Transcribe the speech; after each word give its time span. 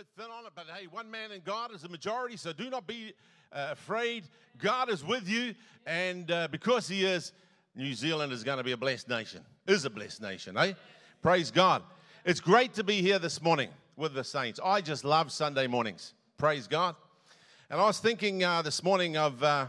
bit 0.00 0.06
thin 0.16 0.30
on 0.30 0.46
it, 0.46 0.52
but 0.54 0.64
hey, 0.74 0.86
one 0.86 1.10
man 1.10 1.30
in 1.30 1.42
God 1.44 1.74
is 1.74 1.84
a 1.84 1.88
majority, 1.90 2.34
so 2.34 2.54
do 2.54 2.70
not 2.70 2.86
be 2.86 3.12
uh, 3.52 3.68
afraid. 3.72 4.24
God 4.56 4.88
is 4.88 5.04
with 5.04 5.28
you, 5.28 5.54
and 5.84 6.30
uh, 6.30 6.48
because 6.50 6.88
He 6.88 7.04
is, 7.04 7.32
New 7.76 7.92
Zealand 7.92 8.32
is 8.32 8.42
going 8.42 8.56
to 8.56 8.64
be 8.64 8.72
a 8.72 8.78
blessed 8.78 9.10
nation, 9.10 9.42
is 9.66 9.84
a 9.84 9.90
blessed 9.90 10.22
nation, 10.22 10.56
eh? 10.56 10.72
Praise 11.20 11.50
God. 11.50 11.82
It's 12.24 12.40
great 12.40 12.72
to 12.74 12.82
be 12.82 13.02
here 13.02 13.18
this 13.18 13.42
morning 13.42 13.68
with 13.94 14.14
the 14.14 14.24
saints. 14.24 14.58
I 14.64 14.80
just 14.80 15.04
love 15.04 15.30
Sunday 15.30 15.66
mornings. 15.66 16.14
Praise 16.38 16.66
God. 16.66 16.96
And 17.68 17.78
I 17.78 17.84
was 17.84 17.98
thinking 17.98 18.42
uh, 18.42 18.62
this 18.62 18.82
morning 18.82 19.18
of 19.18 19.42
uh, 19.42 19.66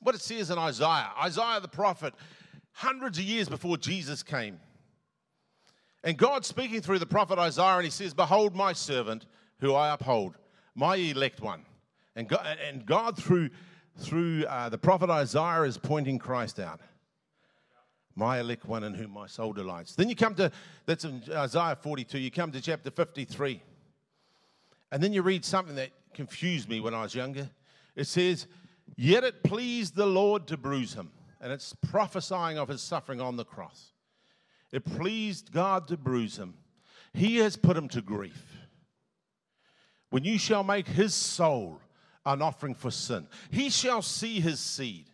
what 0.00 0.14
it 0.14 0.20
says 0.20 0.52
in 0.52 0.58
Isaiah. 0.58 1.10
Isaiah 1.20 1.58
the 1.58 1.66
prophet, 1.66 2.14
hundreds 2.70 3.18
of 3.18 3.24
years 3.24 3.48
before 3.48 3.76
Jesus 3.78 4.22
came. 4.22 4.60
And 6.04 6.16
God 6.16 6.44
speaking 6.44 6.82
through 6.82 7.00
the 7.00 7.06
prophet 7.06 7.40
Isaiah, 7.40 7.78
and 7.78 7.84
he 7.84 7.90
says, 7.90 8.14
Behold 8.14 8.54
my 8.54 8.72
servant 8.72 9.26
who 9.62 9.74
I 9.74 9.94
uphold, 9.94 10.34
my 10.74 10.96
elect 10.96 11.40
one. 11.40 11.64
And 12.16 12.28
God, 12.28 12.58
and 12.68 12.84
God 12.84 13.16
through, 13.16 13.48
through 13.96 14.44
uh, 14.44 14.68
the 14.68 14.76
prophet 14.76 15.08
Isaiah, 15.08 15.62
is 15.62 15.78
pointing 15.78 16.18
Christ 16.18 16.58
out. 16.58 16.80
My 18.16 18.40
elect 18.40 18.66
one 18.66 18.82
in 18.82 18.92
whom 18.92 19.12
my 19.12 19.28
soul 19.28 19.52
delights. 19.52 19.94
Then 19.94 20.08
you 20.08 20.16
come 20.16 20.34
to, 20.34 20.50
that's 20.84 21.04
in 21.04 21.22
Isaiah 21.30 21.78
42, 21.80 22.18
you 22.18 22.30
come 22.30 22.50
to 22.50 22.60
chapter 22.60 22.90
53. 22.90 23.62
And 24.90 25.02
then 25.02 25.12
you 25.12 25.22
read 25.22 25.44
something 25.44 25.76
that 25.76 25.90
confused 26.12 26.68
me 26.68 26.80
when 26.80 26.92
I 26.92 27.02
was 27.02 27.14
younger. 27.14 27.48
It 27.94 28.08
says, 28.08 28.48
Yet 28.96 29.22
it 29.22 29.44
pleased 29.44 29.94
the 29.94 30.06
Lord 30.06 30.48
to 30.48 30.56
bruise 30.56 30.94
him. 30.94 31.12
And 31.40 31.52
it's 31.52 31.72
prophesying 31.88 32.58
of 32.58 32.68
his 32.68 32.82
suffering 32.82 33.20
on 33.20 33.36
the 33.36 33.44
cross. 33.44 33.92
It 34.72 34.84
pleased 34.84 35.52
God 35.52 35.86
to 35.88 35.96
bruise 35.96 36.36
him. 36.36 36.54
He 37.14 37.36
has 37.36 37.56
put 37.56 37.76
him 37.76 37.88
to 37.90 38.02
grief. 38.02 38.61
When 40.12 40.24
you 40.24 40.36
shall 40.36 40.62
make 40.62 40.86
his 40.86 41.14
soul 41.14 41.80
an 42.26 42.42
offering 42.42 42.74
for 42.74 42.90
sin, 42.90 43.26
he 43.50 43.70
shall 43.70 44.02
see 44.02 44.40
his 44.40 44.60
seed. 44.60 45.06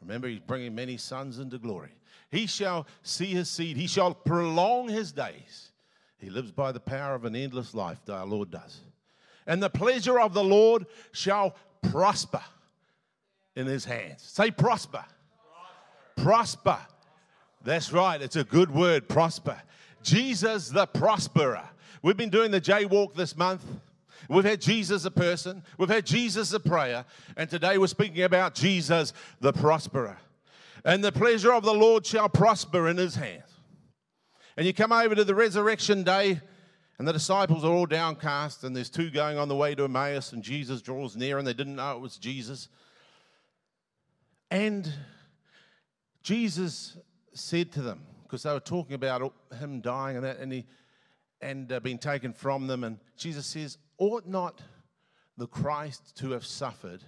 Remember, 0.00 0.26
he's 0.26 0.40
bringing 0.40 0.74
many 0.74 0.96
sons 0.96 1.38
into 1.38 1.56
glory. 1.56 1.92
He 2.32 2.46
shall 2.46 2.88
see 3.04 3.26
his 3.26 3.48
seed. 3.48 3.76
He 3.76 3.86
shall 3.86 4.12
prolong 4.12 4.88
his 4.88 5.12
days. 5.12 5.70
He 6.18 6.30
lives 6.30 6.50
by 6.50 6.72
the 6.72 6.80
power 6.80 7.14
of 7.14 7.24
an 7.24 7.36
endless 7.36 7.74
life, 7.74 8.00
our 8.10 8.26
Lord 8.26 8.50
does. 8.50 8.80
And 9.46 9.62
the 9.62 9.70
pleasure 9.70 10.18
of 10.18 10.34
the 10.34 10.42
Lord 10.42 10.86
shall 11.12 11.54
prosper 11.92 12.42
in 13.54 13.66
his 13.66 13.84
hands. 13.84 14.22
Say 14.22 14.50
prosper. 14.50 15.04
Prosper. 16.16 16.70
prosper. 16.74 16.78
That's 17.62 17.92
right. 17.92 18.20
It's 18.20 18.34
a 18.34 18.42
good 18.42 18.74
word, 18.74 19.08
prosper. 19.08 19.62
Jesus 20.02 20.70
the 20.70 20.88
prosperer. 20.88 21.68
We've 22.02 22.16
been 22.16 22.30
doing 22.30 22.50
the 22.50 22.60
J 22.60 22.84
walk 22.84 23.14
this 23.14 23.36
month. 23.36 23.64
We've 24.28 24.44
had 24.44 24.60
Jesus 24.60 25.04
a 25.04 25.10
person, 25.10 25.62
we've 25.78 25.88
had 25.88 26.04
Jesus 26.04 26.52
a 26.52 26.60
prayer, 26.60 27.04
and 27.36 27.48
today 27.48 27.78
we're 27.78 27.86
speaking 27.86 28.24
about 28.24 28.54
Jesus 28.54 29.12
the 29.40 29.52
prosperer. 29.52 30.16
And 30.84 31.02
the 31.02 31.12
pleasure 31.12 31.52
of 31.52 31.62
the 31.62 31.72
Lord 31.72 32.04
shall 32.04 32.28
prosper 32.28 32.88
in 32.88 32.96
his 32.96 33.14
hands. 33.14 33.48
And 34.56 34.66
you 34.66 34.74
come 34.74 34.92
over 34.92 35.14
to 35.14 35.24
the 35.24 35.34
resurrection 35.34 36.02
day, 36.02 36.40
and 36.98 37.06
the 37.06 37.12
disciples 37.12 37.64
are 37.64 37.72
all 37.72 37.86
downcast, 37.86 38.64
and 38.64 38.74
there's 38.74 38.90
two 38.90 39.08
going 39.08 39.38
on 39.38 39.48
the 39.48 39.56
way 39.56 39.74
to 39.76 39.84
Emmaus, 39.84 40.32
and 40.32 40.42
Jesus 40.42 40.82
draws 40.82 41.16
near, 41.16 41.38
and 41.38 41.46
they 41.46 41.54
didn't 41.54 41.76
know 41.76 41.92
it 41.92 42.00
was 42.00 42.18
Jesus. 42.18 42.68
And 44.50 44.92
Jesus 46.22 46.98
said 47.34 47.72
to 47.72 47.82
them, 47.82 48.02
because 48.24 48.42
they 48.42 48.52
were 48.52 48.60
talking 48.60 48.94
about 48.94 49.32
him 49.58 49.80
dying 49.80 50.16
and 50.16 50.24
that, 50.24 50.38
and 50.38 50.52
he 50.52 50.66
and 51.40 51.70
uh, 51.72 51.80
being 51.80 51.98
taken 51.98 52.32
from 52.32 52.66
them, 52.66 52.84
and 52.84 52.98
Jesus 53.16 53.46
says, 53.46 53.78
"Ought 53.98 54.26
not 54.26 54.60
the 55.36 55.46
Christ 55.46 56.16
to 56.18 56.32
have 56.32 56.44
suffered 56.44 57.02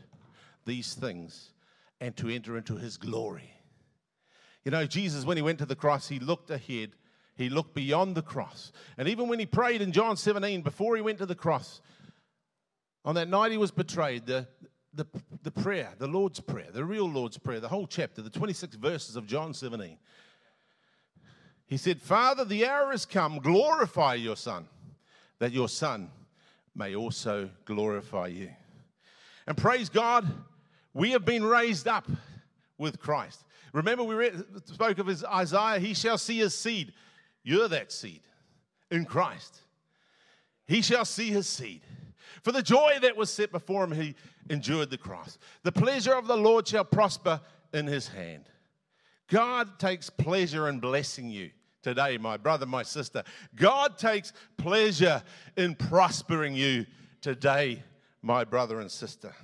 these 0.65 0.95
things 0.95 1.53
and 2.01 2.17
to 2.17 2.29
enter 2.29 2.57
into 2.57 2.77
His 2.77 2.97
glory?" 2.97 3.53
You 4.65 4.71
know, 4.71 4.87
Jesus, 4.87 5.25
when 5.25 5.37
he 5.37 5.43
went 5.43 5.59
to 5.59 5.67
the 5.67 5.77
cross, 5.77 6.09
he 6.09 6.19
looked 6.19 6.51
ahead. 6.51 6.93
He 7.35 7.49
looked 7.49 7.75
beyond 7.75 8.15
the 8.15 8.23
cross. 8.23 8.73
And 8.99 9.09
even 9.09 9.29
when 9.29 9.39
he 9.39 9.47
prayed 9.47 9.81
in 9.81 9.93
John 9.93 10.17
17, 10.17 10.61
before 10.61 10.97
he 10.97 11.03
went 11.03 11.19
to 11.19 11.27
the 11.27 11.35
cross, 11.35 11.81
on 13.05 13.15
that 13.15 13.29
night 13.29 13.53
he 13.53 13.57
was 13.57 13.71
betrayed, 13.71 14.27
the, 14.27 14.47
the, 14.93 15.07
the 15.43 15.51
prayer, 15.51 15.95
the 15.99 16.07
Lord's 16.07 16.41
Prayer, 16.41 16.69
the 16.71 16.85
real 16.85 17.09
Lord's 17.09 17.39
Prayer, 17.39 17.61
the 17.61 17.69
whole 17.69 17.87
chapter, 17.87 18.21
the 18.21 18.29
26 18.29 18.77
verses 18.77 19.17
of 19.17 19.27
John 19.27 19.55
17. 19.55 19.97
He 21.71 21.77
said, 21.77 22.03
Father, 22.03 22.45
the 22.45 22.67
hour 22.67 22.91
has 22.91 23.07
come, 23.07 23.39
glorify 23.39 24.15
your 24.15 24.37
Son, 24.37 24.67
that 25.39 25.53
your 25.53 25.69
Son 25.69 26.11
may 26.75 26.97
also 26.97 27.49
glorify 27.65 28.27
you. 28.27 28.51
And 29.47 29.57
praise 29.57 29.89
God, 29.89 30.27
we 30.93 31.13
have 31.13 31.25
been 31.25 31.45
raised 31.45 31.87
up 31.87 32.09
with 32.77 32.99
Christ. 32.99 33.45
Remember, 33.73 34.03
we 34.03 34.17
read, 34.17 34.45
spoke 34.65 34.99
of 34.99 35.07
his 35.07 35.25
Isaiah, 35.25 35.79
he 35.79 35.95
shall 35.95 36.19
see 36.19 36.39
his 36.39 36.57
seed. 36.57 36.93
You're 37.45 37.69
that 37.69 37.93
seed 37.93 38.23
in 38.91 39.05
Christ. 39.05 39.61
He 40.67 40.83
shall 40.83 41.05
see 41.05 41.29
his 41.31 41.47
seed. 41.47 41.83
For 42.43 42.51
the 42.51 42.65
joy 42.65 42.99
that 43.01 43.17
was 43.17 43.31
set 43.33 43.53
before 43.53 43.85
him, 43.85 43.93
he 43.93 44.17
endured 44.49 44.91
the 44.91 44.99
cross. 44.99 45.39
The 45.63 45.71
pleasure 45.71 46.15
of 46.15 46.27
the 46.27 46.37
Lord 46.37 46.67
shall 46.67 46.85
prosper 46.85 47.41
in 47.73 47.87
his 47.87 48.09
hand. 48.09 48.47
God 49.29 49.79
takes 49.79 50.11
pleasure 50.11 50.69
in 50.69 50.81
blessing 50.81 51.31
you 51.31 51.51
today, 51.83 52.19
my 52.19 52.37
brother, 52.37 52.67
my 52.67 52.83
sister. 52.83 53.23
God 53.55 53.99
takes 53.99 54.33
pleasure 54.57 55.23
in 55.57 55.75
prospering 55.75 56.55
you 56.55 56.87
today, 57.21 57.83
my 58.23 58.45
brother 58.45 58.81
and 58.81 58.91
sister. 58.91 59.35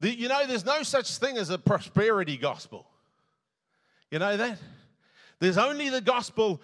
The, 0.00 0.14
you 0.14 0.28
know, 0.28 0.46
there's 0.46 0.64
no 0.64 0.82
such 0.82 1.16
thing 1.16 1.38
as 1.38 1.50
a 1.50 1.58
prosperity 1.58 2.36
gospel. 2.36 2.86
You 4.10 4.18
know 4.18 4.36
that? 4.36 4.58
There's 5.40 5.58
only 5.58 5.88
the 5.88 6.00
gospel 6.00 6.60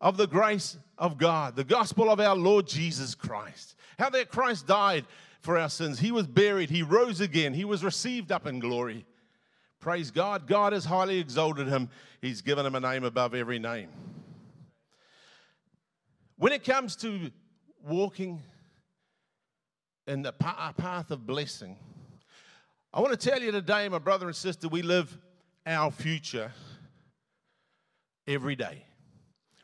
of 0.00 0.16
the 0.16 0.26
grace 0.26 0.76
of 0.98 1.18
God, 1.18 1.56
the 1.56 1.64
gospel 1.64 2.10
of 2.10 2.20
our 2.20 2.36
Lord 2.36 2.66
Jesus 2.66 3.14
Christ. 3.14 3.74
How 3.98 4.10
that 4.10 4.30
Christ 4.30 4.66
died 4.66 5.04
for 5.40 5.58
our 5.58 5.68
sins. 5.68 5.98
He 5.98 6.12
was 6.12 6.26
buried, 6.26 6.70
he 6.70 6.82
rose 6.82 7.20
again, 7.20 7.54
he 7.54 7.64
was 7.64 7.84
received 7.84 8.32
up 8.32 8.46
in 8.46 8.58
glory. 8.58 9.06
Praise 9.80 10.10
God. 10.10 10.46
God 10.46 10.72
has 10.72 10.84
highly 10.84 11.18
exalted 11.18 11.66
him, 11.66 11.88
he's 12.20 12.42
given 12.42 12.66
him 12.66 12.74
a 12.74 12.80
name 12.80 13.04
above 13.04 13.34
every 13.34 13.58
name. 13.58 13.88
When 16.36 16.52
it 16.52 16.64
comes 16.64 16.96
to 16.96 17.30
walking 17.82 18.42
in 20.06 20.22
the 20.22 20.34
uh, 20.44 20.72
path 20.72 21.10
of 21.10 21.26
blessing, 21.26 21.76
I 22.92 23.00
want 23.00 23.18
to 23.18 23.28
tell 23.28 23.42
you 23.42 23.52
today, 23.52 23.88
my 23.88 23.98
brother 23.98 24.26
and 24.26 24.36
sister, 24.36 24.68
we 24.68 24.82
live 24.82 25.16
our 25.66 25.90
future 25.90 26.52
every 28.26 28.56
day, 28.56 28.84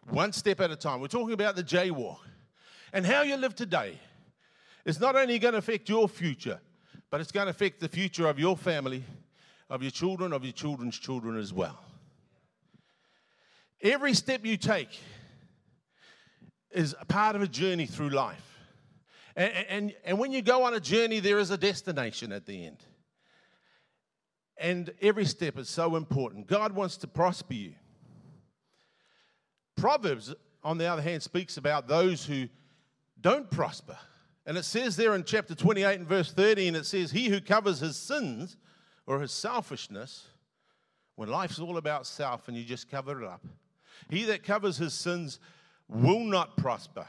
one 0.09 0.33
step 0.33 0.61
at 0.61 0.71
a 0.71 0.77
time. 0.77 1.01
We're 1.01 1.09
talking 1.09 1.35
about 1.35 1.57
the 1.57 1.65
jaywalk 1.65 2.19
and 2.93 3.05
how 3.07 3.23
you 3.23 3.37
live 3.37 3.55
today 3.55 3.99
it's 4.87 5.01
not 5.01 5.17
only 5.17 5.41
going 5.41 5.53
to 5.53 5.59
affect 5.59 5.89
your 5.89 6.09
future, 6.09 6.61
but 7.11 7.21
it's 7.21 7.33
going 7.33 7.47
to 7.47 7.51
affect 7.51 7.81
the 7.81 7.89
future 7.89 8.29
of 8.29 8.39
your 8.39 8.57
family, 8.57 9.03
of 9.69 9.83
your 9.83 9.91
children, 9.91 10.33
of 10.33 10.45
your 10.45 10.53
children's 10.53 10.99
children 10.99 11.37
as 11.39 11.53
well. 11.53 11.79
Every 13.83 14.15
step 14.15 14.45
you 14.45 14.57
take 14.57 14.89
is 16.71 16.95
a 17.01 17.05
part 17.05 17.37
of 17.37 17.43
a 17.43 17.49
journey 17.49 17.87
through 17.87 18.11
life. 18.11 18.59
And, 19.35 19.53
and, 19.69 19.95
and 20.05 20.19
when 20.19 20.33
you 20.33 20.43
go 20.43 20.65
on 20.65 20.75
a 20.75 20.81
journey, 20.81 21.21
there 21.21 21.39
is 21.39 21.51
a 21.51 21.59
destination 21.59 22.33
at 22.33 22.47
the 22.47 22.67
end. 22.67 22.79
And 24.59 24.91
every 25.03 25.27
step 25.27 25.59
is 25.59 25.69
so 25.69 25.97
important. 25.97 26.47
God 26.47 26.73
wants 26.73 26.97
to 26.99 27.07
prosper 27.07 27.55
you. 27.55 27.75
Proverbs, 29.77 30.35
on 30.65 30.79
the 30.79 30.87
other 30.87 31.03
hand, 31.03 31.23
speaks 31.23 31.59
about 31.59 31.87
those 31.87 32.25
who 32.25 32.49
don't 33.21 33.51
prosper. 33.51 33.99
And 34.47 34.57
it 34.57 34.65
says 34.65 34.97
there 34.97 35.15
in 35.15 35.25
chapter 35.25 35.55
28 35.55 35.99
and 35.99 36.09
verse 36.09 36.33
13, 36.33 36.75
it 36.75 36.87
says, 36.87 37.11
He 37.11 37.29
who 37.29 37.41
covers 37.41 37.81
his 37.81 37.97
sins 37.97 38.57
or 39.07 39.21
his 39.21 39.33
selfishness, 39.33 40.27
when 41.15 41.29
life's 41.29 41.59
all 41.59 41.77
about 41.77 42.07
self 42.07 42.49
and 42.49 42.57
you 42.57 42.65
just 42.65 42.91
cover 42.91 43.23
it 43.23 43.29
up, 43.29 43.45
he 44.11 44.25
that 44.25 44.43
covers 44.43 44.77
his 44.77 44.93
sins 44.93 45.39
will 45.89 46.21
not 46.21 46.57
prosper, 46.57 47.07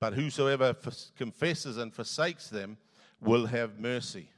but 0.00 0.14
whosoever 0.14 0.74
confesses 1.16 1.76
and 1.76 1.92
forsakes 1.92 2.48
them 2.48 2.78
will 3.20 3.46
have 3.46 3.78
mercy. 3.78 4.28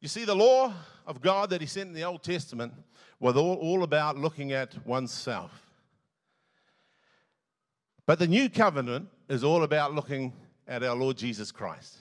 You 0.00 0.08
see, 0.08 0.24
the 0.24 0.34
law 0.34 0.72
of 1.06 1.20
God 1.20 1.50
that 1.50 1.60
he 1.60 1.66
sent 1.66 1.88
in 1.88 1.94
the 1.94 2.04
Old 2.04 2.22
Testament 2.22 2.72
was 3.18 3.36
all, 3.36 3.56
all 3.56 3.82
about 3.82 4.16
looking 4.16 4.52
at 4.52 4.74
oneself. 4.86 5.70
But 8.06 8.18
the 8.18 8.26
new 8.26 8.48
covenant 8.48 9.08
is 9.28 9.44
all 9.44 9.62
about 9.62 9.94
looking 9.94 10.32
at 10.66 10.82
our 10.82 10.96
Lord 10.96 11.16
Jesus 11.16 11.52
Christ. 11.52 11.98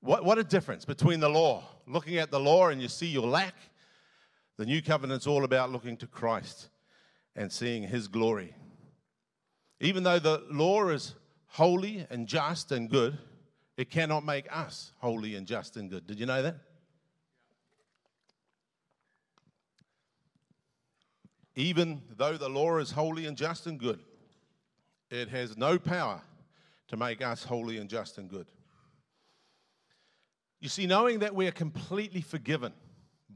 What, 0.00 0.24
what 0.24 0.38
a 0.38 0.44
difference 0.44 0.84
between 0.84 1.20
the 1.20 1.28
law, 1.28 1.62
looking 1.86 2.16
at 2.16 2.30
the 2.30 2.40
law 2.40 2.68
and 2.68 2.80
you 2.80 2.88
see 2.88 3.06
your 3.06 3.26
lack. 3.26 3.54
The 4.56 4.66
new 4.66 4.82
covenant's 4.82 5.26
all 5.26 5.44
about 5.44 5.70
looking 5.70 5.96
to 5.98 6.06
Christ 6.06 6.68
and 7.36 7.50
seeing 7.50 7.82
his 7.82 8.08
glory. 8.08 8.54
Even 9.80 10.02
though 10.02 10.18
the 10.18 10.42
law 10.50 10.88
is 10.88 11.14
holy 11.46 12.06
and 12.10 12.26
just 12.26 12.72
and 12.72 12.88
good, 12.88 13.18
it 13.76 13.90
cannot 13.90 14.24
make 14.24 14.46
us 14.54 14.92
holy 14.98 15.36
and 15.36 15.46
just 15.46 15.76
and 15.76 15.88
good. 15.88 16.06
Did 16.06 16.20
you 16.20 16.26
know 16.26 16.42
that? 16.42 16.56
Even 21.56 22.02
though 22.16 22.36
the 22.36 22.48
law 22.48 22.78
is 22.78 22.90
holy 22.90 23.26
and 23.26 23.36
just 23.36 23.66
and 23.66 23.78
good, 23.78 24.00
it 25.10 25.28
has 25.28 25.56
no 25.56 25.78
power 25.78 26.22
to 26.88 26.96
make 26.96 27.22
us 27.22 27.42
holy 27.44 27.78
and 27.78 27.88
just 27.88 28.18
and 28.18 28.28
good. 28.28 28.46
You 30.60 30.68
see, 30.68 30.86
knowing 30.86 31.20
that 31.20 31.34
we 31.34 31.46
are 31.46 31.52
completely 31.52 32.20
forgiven 32.20 32.72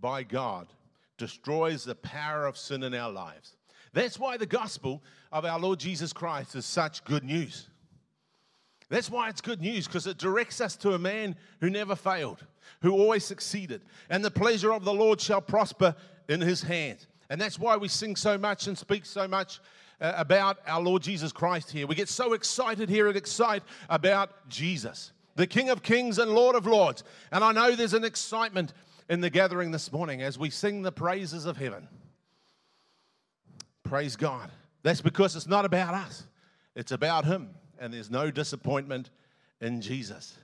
by 0.01 0.23
God 0.23 0.67
destroys 1.17 1.85
the 1.85 1.95
power 1.95 2.47
of 2.47 2.57
sin 2.59 2.83
in 2.83 2.95
our 2.95 3.11
lives. 3.11 3.57
That's 3.93 4.19
why 4.19 4.37
the 4.37 4.47
gospel 4.47 5.03
of 5.33 5.45
our 5.45 5.59
Lord 5.59 5.79
Jesus 5.79 6.13
Christ 6.13 6.55
is 6.55 6.67
such 6.67 7.05
good 7.05 7.25
news. 7.25 7.69
That's 8.91 9.11
why 9.11 9.29
it's 9.29 9.41
good 9.41 9.61
news, 9.61 9.87
because 9.87 10.07
it 10.07 10.19
directs 10.19 10.61
us 10.61 10.77
to 10.77 10.93
a 10.93 10.99
man 10.99 11.37
who 11.61 11.71
never 11.71 11.97
failed, 11.97 12.45
who 12.83 12.93
always 12.93 13.25
succeeded. 13.25 13.83
And 14.11 14.25
the 14.25 14.31
pleasure 14.31 14.73
of 14.73 14.85
the 14.85 14.93
Lord 14.93 15.21
shall 15.21 15.41
prosper 15.41 15.95
in 16.29 16.41
his 16.41 16.63
hand. 16.63 17.07
And 17.31 17.41
that's 17.41 17.59
why 17.59 17.77
we 17.77 17.89
sing 17.89 18.17
so 18.17 18.37
much 18.37 18.67
and 18.67 18.77
speak 18.77 19.07
so 19.07 19.27
much 19.27 19.61
uh, 20.01 20.13
about 20.17 20.59
our 20.67 20.83
Lord 20.83 21.03
Jesus 21.03 21.33
Christ 21.33 21.71
here. 21.71 21.87
We 21.87 21.95
get 21.95 22.09
so 22.09 22.35
excited 22.35 22.89
here 22.89 23.09
and 23.09 23.17
excite 23.17 23.63
about 23.89 24.49
Jesus, 24.49 25.13
the 25.37 25.47
King 25.47 25.71
of 25.71 25.83
Kings 25.83 26.19
and 26.19 26.31
Lord 26.31 26.57
of 26.57 26.67
Lords. 26.67 27.05
And 27.33 27.43
I 27.43 27.53
know 27.53 27.75
there's 27.75 27.95
an 27.95 28.05
excitement 28.05 28.73
in 29.09 29.21
the 29.21 29.31
gathering 29.31 29.71
this 29.71 29.93
morning 29.93 30.23
as 30.23 30.39
we 30.39 30.51
sing 30.51 30.83
the 30.83 30.93
praises 30.93 31.45
of 31.45 31.57
heaven. 31.57 31.89
Praise 33.83 34.17
God. 34.17 34.51
That's 34.83 35.01
because 35.01 35.37
it's 35.37 35.47
not 35.47 35.65
about 35.65 35.95
us, 35.95 36.27
it's 36.75 36.93
about 36.93 37.25
Him. 37.25 37.51
And 37.79 37.93
there's 37.93 38.11
no 38.11 38.31
disappointment 38.31 39.11
in 39.61 39.81
Jesus. 39.81 40.39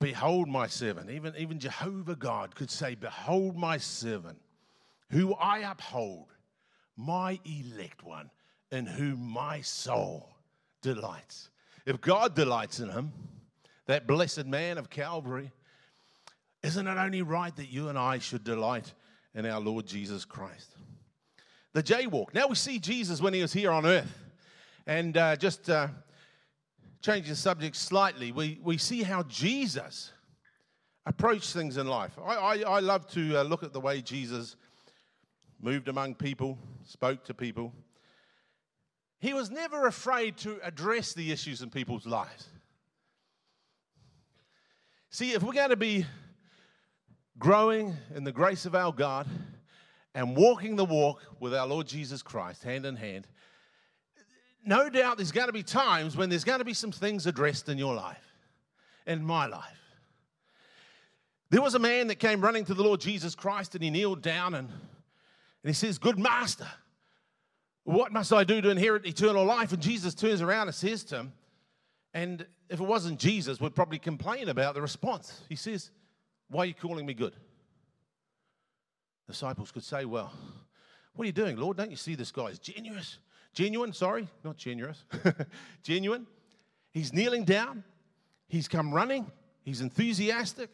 Behold 0.00 0.48
my 0.48 0.66
servant. 0.66 1.10
Even, 1.10 1.34
even 1.36 1.58
Jehovah 1.58 2.14
God 2.14 2.54
could 2.54 2.70
say, 2.70 2.94
Behold 2.94 3.56
my 3.56 3.78
servant, 3.78 4.38
who 5.10 5.34
I 5.34 5.58
uphold, 5.58 6.26
my 6.96 7.40
elect 7.44 8.04
one, 8.04 8.30
in 8.70 8.86
whom 8.86 9.20
my 9.20 9.60
soul 9.62 10.28
delights. 10.82 11.50
If 11.86 12.00
God 12.00 12.34
delights 12.34 12.80
in 12.80 12.88
him, 12.88 13.12
that 13.86 14.06
blessed 14.06 14.46
man 14.46 14.78
of 14.78 14.88
Calvary, 14.88 15.52
isn't 16.62 16.86
it 16.86 16.96
only 16.96 17.22
right 17.22 17.54
that 17.56 17.70
you 17.70 17.88
and 17.88 17.98
I 17.98 18.18
should 18.18 18.42
delight 18.44 18.94
in 19.34 19.44
our 19.44 19.60
Lord 19.60 19.86
Jesus 19.86 20.24
Christ? 20.24 20.76
The 21.74 21.82
jaywalk. 21.82 22.32
Now 22.32 22.46
we 22.46 22.54
see 22.54 22.78
Jesus 22.78 23.20
when 23.20 23.34
he 23.34 23.42
was 23.42 23.52
here 23.52 23.70
on 23.70 23.84
earth. 23.84 24.20
And 24.86 25.16
uh, 25.16 25.36
just 25.36 25.68
uh, 25.68 25.88
change 27.02 27.28
the 27.28 27.36
subject 27.36 27.76
slightly, 27.76 28.32
we, 28.32 28.58
we 28.62 28.78
see 28.78 29.02
how 29.02 29.22
Jesus 29.24 30.12
approached 31.06 31.52
things 31.52 31.76
in 31.76 31.86
life. 31.86 32.12
I, 32.22 32.34
I, 32.34 32.56
I 32.60 32.80
love 32.80 33.06
to 33.08 33.40
uh, 33.40 33.42
look 33.42 33.62
at 33.62 33.72
the 33.72 33.80
way 33.80 34.00
Jesus 34.00 34.56
moved 35.60 35.88
among 35.88 36.14
people, 36.14 36.58
spoke 36.84 37.24
to 37.24 37.34
people. 37.34 37.72
He 39.24 39.32
was 39.32 39.50
never 39.50 39.86
afraid 39.86 40.36
to 40.38 40.58
address 40.62 41.14
the 41.14 41.32
issues 41.32 41.62
in 41.62 41.70
people's 41.70 42.04
lives. 42.04 42.46
See, 45.08 45.32
if 45.32 45.42
we're 45.42 45.54
going 45.54 45.70
to 45.70 45.76
be 45.76 46.04
growing 47.38 47.96
in 48.14 48.24
the 48.24 48.32
grace 48.32 48.66
of 48.66 48.74
our 48.74 48.92
God 48.92 49.26
and 50.14 50.36
walking 50.36 50.76
the 50.76 50.84
walk 50.84 51.22
with 51.40 51.54
our 51.54 51.66
Lord 51.66 51.86
Jesus 51.86 52.20
Christ 52.20 52.64
hand 52.64 52.84
in 52.84 52.96
hand, 52.96 53.26
no 54.62 54.90
doubt 54.90 55.16
there's 55.16 55.32
going 55.32 55.46
to 55.46 55.54
be 55.54 55.62
times 55.62 56.18
when 56.18 56.28
there's 56.28 56.44
going 56.44 56.58
to 56.58 56.64
be 56.66 56.74
some 56.74 56.92
things 56.92 57.26
addressed 57.26 57.70
in 57.70 57.78
your 57.78 57.94
life, 57.94 58.30
in 59.06 59.24
my 59.24 59.46
life. 59.46 59.80
There 61.48 61.62
was 61.62 61.74
a 61.74 61.78
man 61.78 62.08
that 62.08 62.16
came 62.16 62.42
running 62.42 62.66
to 62.66 62.74
the 62.74 62.82
Lord 62.82 63.00
Jesus 63.00 63.34
Christ 63.34 63.74
and 63.74 63.82
he 63.82 63.88
kneeled 63.88 64.20
down 64.20 64.52
and, 64.52 64.68
and 64.68 64.76
he 65.64 65.72
says, 65.72 65.96
Good 65.96 66.18
master, 66.18 66.68
what 67.84 68.12
must 68.12 68.32
I 68.32 68.44
do 68.44 68.60
to 68.60 68.70
inherit 68.70 69.06
eternal 69.06 69.44
life? 69.44 69.72
And 69.72 69.80
Jesus 69.80 70.14
turns 70.14 70.40
around 70.40 70.68
and 70.68 70.74
says 70.74 71.04
to 71.04 71.16
him, 71.16 71.32
and 72.14 72.46
if 72.70 72.80
it 72.80 72.84
wasn't 72.84 73.18
Jesus, 73.18 73.60
we'd 73.60 73.74
probably 73.74 73.98
complain 73.98 74.48
about 74.48 74.74
the 74.74 74.80
response. 74.80 75.42
He 75.48 75.56
says, 75.56 75.90
Why 76.48 76.62
are 76.62 76.66
you 76.66 76.74
calling 76.74 77.04
me 77.04 77.12
good? 77.12 77.34
Disciples 79.26 79.72
could 79.72 79.82
say, 79.82 80.04
Well, 80.04 80.32
what 81.14 81.24
are 81.24 81.26
you 81.26 81.32
doing, 81.32 81.56
Lord? 81.56 81.76
Don't 81.76 81.90
you 81.90 81.96
see 81.96 82.14
this 82.14 82.30
guy 82.30 82.46
is 82.46 82.58
genuine? 82.58 83.02
Genuine, 83.52 83.92
sorry, 83.92 84.28
not 84.44 84.56
generous. 84.56 85.04
genuine. 85.82 86.26
He's 86.90 87.12
kneeling 87.12 87.44
down. 87.44 87.84
He's 88.48 88.68
come 88.68 88.94
running. 88.94 89.30
He's 89.62 89.80
enthusiastic. 89.80 90.70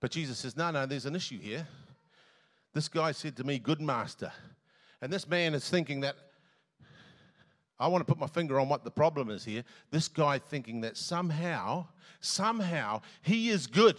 But 0.00 0.10
Jesus 0.10 0.38
says, 0.38 0.56
No, 0.56 0.70
no, 0.70 0.84
there's 0.84 1.06
an 1.06 1.14
issue 1.14 1.38
here. 1.38 1.66
This 2.72 2.88
guy 2.88 3.12
said 3.12 3.36
to 3.36 3.44
me, 3.44 3.58
Good 3.58 3.80
master. 3.80 4.32
And 5.02 5.12
this 5.12 5.28
man 5.28 5.54
is 5.54 5.68
thinking 5.68 6.00
that 6.00 6.16
I 7.78 7.88
want 7.88 8.06
to 8.06 8.12
put 8.12 8.20
my 8.20 8.26
finger 8.26 8.60
on 8.60 8.68
what 8.68 8.84
the 8.84 8.90
problem 8.90 9.30
is 9.30 9.44
here. 9.44 9.64
This 9.90 10.08
guy 10.08 10.38
thinking 10.38 10.82
that 10.82 10.98
somehow, 10.98 11.86
somehow, 12.20 13.00
he 13.22 13.48
is 13.48 13.66
good. 13.66 13.96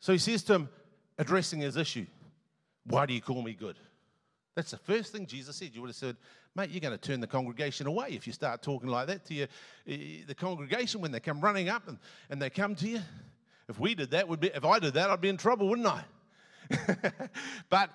So 0.00 0.12
he 0.12 0.18
says 0.18 0.42
to 0.44 0.54
him, 0.54 0.68
addressing 1.18 1.60
his 1.60 1.76
issue, 1.76 2.06
Why 2.84 3.06
do 3.06 3.14
you 3.14 3.22
call 3.22 3.40
me 3.40 3.54
good? 3.54 3.76
That's 4.54 4.72
the 4.72 4.76
first 4.76 5.12
thing 5.12 5.26
Jesus 5.26 5.56
said. 5.56 5.70
You 5.72 5.80
would 5.80 5.88
have 5.88 5.96
said, 5.96 6.16
mate, 6.54 6.70
you're 6.70 6.80
going 6.80 6.92
to 6.92 6.98
turn 6.98 7.20
the 7.20 7.26
congregation 7.26 7.86
away 7.86 8.08
if 8.10 8.26
you 8.26 8.32
start 8.34 8.62
talking 8.62 8.88
like 8.88 9.06
that 9.06 9.24
to 9.26 9.34
your, 9.34 9.46
eh, 9.88 10.24
the 10.26 10.34
congregation 10.34 11.00
when 11.00 11.10
they 11.10 11.20
come 11.20 11.40
running 11.40 11.70
up 11.70 11.88
and, 11.88 11.98
and 12.28 12.40
they 12.40 12.50
come 12.50 12.74
to 12.76 12.88
you. 12.88 13.00
If 13.68 13.78
we 13.78 13.94
did 13.94 14.10
that, 14.10 14.28
would 14.28 14.40
be, 14.40 14.48
if 14.48 14.64
I 14.64 14.78
did 14.78 14.94
that, 14.94 15.08
I'd 15.08 15.20
be 15.20 15.30
in 15.30 15.38
trouble, 15.38 15.68
wouldn't 15.68 15.86
I? 15.88 16.04
but 17.70 17.90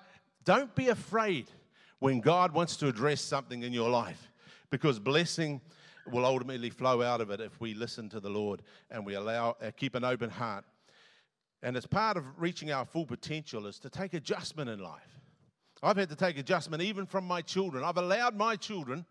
don't 0.48 0.74
be 0.74 0.88
afraid 0.88 1.50
when 1.98 2.20
God 2.20 2.54
wants 2.54 2.78
to 2.78 2.88
address 2.88 3.20
something 3.20 3.64
in 3.64 3.74
your 3.74 3.90
life 3.90 4.30
because 4.70 4.98
blessing 4.98 5.60
will 6.10 6.24
ultimately 6.24 6.70
flow 6.70 7.02
out 7.02 7.20
of 7.20 7.28
it 7.28 7.38
if 7.38 7.60
we 7.60 7.74
listen 7.74 8.08
to 8.08 8.18
the 8.18 8.30
Lord 8.30 8.62
and 8.90 9.04
we 9.04 9.12
allow, 9.12 9.56
uh, 9.60 9.70
keep 9.76 9.94
an 9.94 10.04
open 10.04 10.30
heart. 10.30 10.64
And 11.62 11.76
as 11.76 11.84
part 11.84 12.16
of 12.16 12.24
reaching 12.38 12.72
our 12.72 12.86
full 12.86 13.04
potential 13.04 13.66
is 13.66 13.78
to 13.80 13.90
take 13.90 14.14
adjustment 14.14 14.70
in 14.70 14.78
life. 14.78 15.20
I've 15.82 15.98
had 15.98 16.08
to 16.08 16.16
take 16.16 16.38
adjustment 16.38 16.82
even 16.82 17.04
from 17.04 17.26
my 17.26 17.42
children. 17.42 17.84
I've 17.84 17.98
allowed 17.98 18.34
my 18.34 18.56
children 18.56 19.04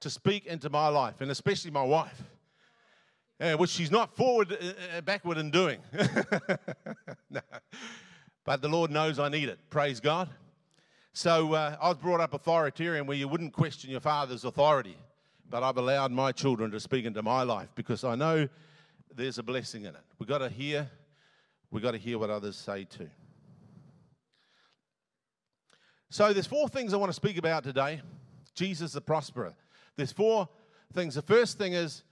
to 0.00 0.10
speak 0.10 0.46
into 0.46 0.68
my 0.68 0.88
life, 0.88 1.20
and 1.20 1.30
especially 1.30 1.70
my 1.70 1.84
wife, 1.84 2.24
uh, 3.40 3.52
which 3.52 3.70
she's 3.70 3.92
not 3.92 4.16
forward, 4.16 4.50
uh, 4.52 4.96
uh 4.98 5.00
backward 5.02 5.38
in 5.38 5.52
doing. 5.52 5.78
no. 7.30 7.40
But 8.44 8.62
the 8.62 8.68
Lord 8.68 8.90
knows 8.90 9.20
I 9.20 9.28
need 9.28 9.48
it. 9.48 9.60
Praise 9.70 10.00
God. 10.00 10.28
So 11.14 11.52
uh, 11.52 11.76
I 11.80 11.88
was 11.88 11.98
brought 11.98 12.20
up 12.20 12.32
authoritarian 12.32 13.06
where 13.06 13.16
you 13.16 13.28
wouldn't 13.28 13.52
question 13.52 13.90
your 13.90 14.00
father's 14.00 14.44
authority, 14.44 14.96
but 15.48 15.62
I've 15.62 15.76
allowed 15.76 16.10
my 16.10 16.32
children 16.32 16.70
to 16.70 16.80
speak 16.80 17.04
into 17.04 17.22
my 17.22 17.42
life 17.42 17.68
because 17.74 18.02
I 18.02 18.14
know 18.14 18.48
there's 19.14 19.36
a 19.36 19.42
blessing 19.42 19.82
in 19.82 19.94
it. 19.94 20.00
We've 20.18 20.28
got 20.28 20.38
to 20.38 20.48
hear, 20.48 20.90
we've 21.70 21.82
got 21.82 21.90
to 21.90 21.98
hear 21.98 22.18
what 22.18 22.30
others 22.30 22.56
say 22.56 22.84
too. 22.84 23.10
So 26.08 26.32
there's 26.32 26.46
four 26.46 26.68
things 26.68 26.94
I 26.94 26.96
want 26.96 27.10
to 27.10 27.14
speak 27.14 27.36
about 27.36 27.62
today. 27.62 28.00
Jesus 28.54 28.92
the 28.92 29.02
prosperer. 29.02 29.54
There's 29.96 30.12
four 30.12 30.48
things. 30.94 31.14
The 31.14 31.22
first 31.22 31.58
thing 31.58 31.74
is 31.74 32.04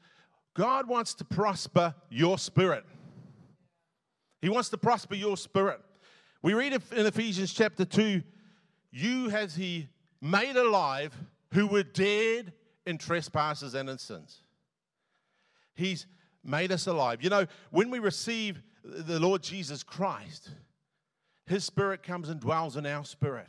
God 0.54 0.87
wants 0.87 1.14
to 1.14 1.25
prosper 1.25 1.95
your 2.11 2.38
spirit. 2.38 2.85
He 4.42 4.50
wants 4.50 4.69
to 4.71 4.78
prosper 4.78 5.14
your 5.14 5.38
spirit. 5.38 5.80
We 6.42 6.54
read 6.54 6.73
in 6.73 7.07
Ephesians 7.07 7.52
chapter 7.52 7.85
2, 7.85 8.23
you 8.91 9.29
has 9.29 9.55
he 9.55 9.89
made 10.21 10.57
alive 10.57 11.15
who 11.53 11.67
were 11.67 11.83
dead 11.83 12.53
in 12.87 12.99
trespasses 12.99 13.75
and 13.75 13.89
in 13.89 13.99
sins. 13.99 14.41
He's 15.75 16.07
made 16.45 16.73
us 16.73 16.87
alive. 16.87 17.23
You 17.23 17.31
know, 17.31 17.47
when 17.71 17.91
we 17.91 17.99
receive 17.99 18.63
the 18.85 19.21
Lord 19.21 19.43
Jesus 19.43 19.83
Christ, 19.83 20.51
his 21.47 21.65
spirit 21.65 22.03
comes 22.03 22.29
and 22.29 22.41
dwells 22.41 22.77
in 22.77 22.87
our 22.87 23.05
spirit. 23.05 23.49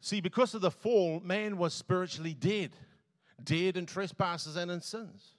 See, 0.00 0.20
because 0.20 0.54
of 0.54 0.60
the 0.60 0.70
fall, 0.70 1.20
man 1.20 1.56
was 1.56 1.72
spiritually 1.72 2.34
dead, 2.34 2.72
dead 3.42 3.76
in 3.76 3.86
trespasses 3.86 4.56
and 4.56 4.70
in 4.70 4.80
sins. 4.80 5.34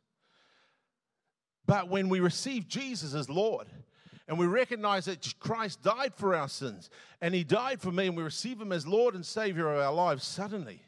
But 1.68 1.90
when 1.90 2.10
we 2.10 2.20
receive 2.20 2.68
Jesus 2.68 3.14
as 3.14 3.30
Lord, 3.30 3.68
and 4.28 4.40
we 4.40 4.48
recognize 4.48 5.06
that 5.06 5.34
Christ 5.40 5.82
died 5.84 6.14
for 6.16 6.36
our 6.36 6.50
sins, 6.50 6.90
and 7.22 7.34
He 7.34 7.44
died 7.44 7.82
for 7.82 7.92
me, 7.92 8.08
and 8.08 8.18
we 8.18 8.24
receive 8.24 8.60
Him 8.60 8.72
as 8.72 8.88
Lord 8.88 9.16
and 9.16 9.26
Savior 9.26 9.72
of 9.72 9.80
our 9.80 9.94
lives, 9.94 10.24
suddenly 10.24 10.82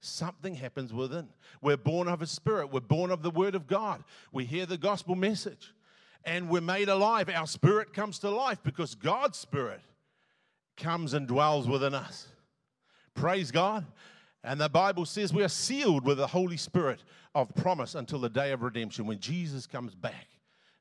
something 0.00 0.54
happens 0.54 0.92
within. 0.92 1.28
We're 1.60 1.76
born 1.76 2.08
of 2.08 2.22
a 2.22 2.26
Spirit, 2.26 2.72
we're 2.72 2.80
born 2.80 3.10
of 3.10 3.22
the 3.22 3.30
Word 3.30 3.54
of 3.54 3.66
God, 3.66 4.04
we 4.32 4.44
hear 4.44 4.66
the 4.66 4.76
gospel 4.76 5.14
message, 5.14 5.72
and 6.24 6.48
we're 6.48 6.60
made 6.60 6.88
alive. 6.88 7.28
Our 7.28 7.46
spirit 7.46 7.92
comes 7.92 8.18
to 8.20 8.30
life 8.30 8.58
because 8.62 8.94
God's 8.94 9.38
Spirit 9.38 9.80
comes 10.76 11.14
and 11.14 11.26
dwells 11.26 11.66
within 11.66 11.94
us. 11.94 12.28
Praise 13.14 13.50
God. 13.50 13.86
And 14.44 14.60
the 14.60 14.68
Bible 14.68 15.04
says 15.04 15.32
we 15.32 15.44
are 15.44 15.48
sealed 15.48 16.04
with 16.04 16.18
the 16.18 16.26
Holy 16.26 16.56
Spirit 16.56 17.04
of 17.34 17.54
promise 17.54 17.94
until 17.94 18.18
the 18.18 18.28
day 18.28 18.52
of 18.52 18.62
redemption 18.62 19.06
when 19.06 19.20
Jesus 19.20 19.66
comes 19.66 19.94
back 19.94 20.26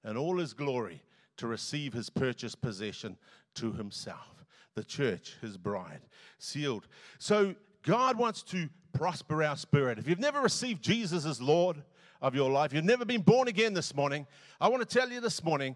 in 0.03 0.17
all 0.17 0.37
his 0.37 0.53
glory 0.53 1.01
to 1.41 1.47
receive 1.47 1.91
his 1.91 2.09
purchased 2.09 2.61
possession 2.61 3.17
to 3.55 3.71
himself. 3.73 4.45
The 4.75 4.83
church, 4.83 5.37
his 5.41 5.57
bride, 5.57 6.01
sealed. 6.37 6.87
So 7.17 7.55
God 7.81 8.15
wants 8.15 8.43
to 8.43 8.69
prosper 8.93 9.43
our 9.43 9.57
spirit. 9.57 9.97
If 9.97 10.07
you've 10.07 10.19
never 10.19 10.39
received 10.39 10.83
Jesus 10.83 11.25
as 11.25 11.41
Lord 11.41 11.81
of 12.21 12.35
your 12.35 12.51
life, 12.51 12.73
you've 12.73 12.85
never 12.85 13.05
been 13.05 13.23
born 13.23 13.47
again 13.47 13.73
this 13.73 13.95
morning, 13.95 14.27
I 14.59 14.69
want 14.69 14.87
to 14.87 14.99
tell 14.99 15.09
you 15.09 15.19
this 15.19 15.43
morning 15.43 15.75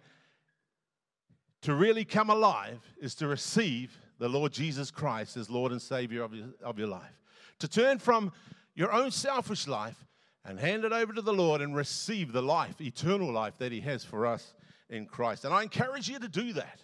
to 1.64 1.74
really 1.74 2.06
come 2.06 2.30
alive 2.30 2.80
is 3.02 3.16
to 3.16 3.28
receive 3.28 3.98
the 4.20 4.30
Lord 4.30 4.54
Jesus 4.54 4.92
Christ 4.92 5.36
as 5.36 5.50
Lord 5.50 5.72
and 5.72 5.82
Savior 5.82 6.22
of 6.22 6.36
your, 6.36 6.50
of 6.64 6.78
your 6.78 6.90
life. 6.90 7.20
To 7.58 7.68
turn 7.68 7.98
from 7.98 8.32
your 8.76 8.94
own 8.94 9.10
selfish 9.10 9.68
life 9.68 10.06
and 10.46 10.60
hand 10.60 10.86
it 10.86 10.92
over 10.92 11.12
to 11.12 11.24
the 11.24 11.34
Lord 11.34 11.62
and 11.62 11.76
receive 11.76 12.34
the 12.34 12.44
life, 12.44 12.80
eternal 12.80 13.34
life 13.34 13.58
that 13.58 13.72
He 13.72 13.82
has 13.82 14.04
for 14.04 14.28
us 14.28 14.54
in 14.90 15.06
Christ. 15.06 15.46
And 15.46 15.54
I 15.54 15.64
encourage 15.64 16.10
you 16.10 16.20
to 16.20 16.28
do 16.28 16.54
that. 16.54 16.80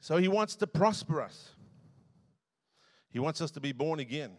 So 0.00 0.16
He 0.16 0.28
wants 0.28 0.56
to 0.56 0.66
prosper 0.66 1.20
us, 1.20 1.50
He 3.10 3.18
wants 3.18 3.40
us 3.40 3.50
to 3.52 3.60
be 3.60 3.72
born 3.72 4.00
again. 4.00 4.32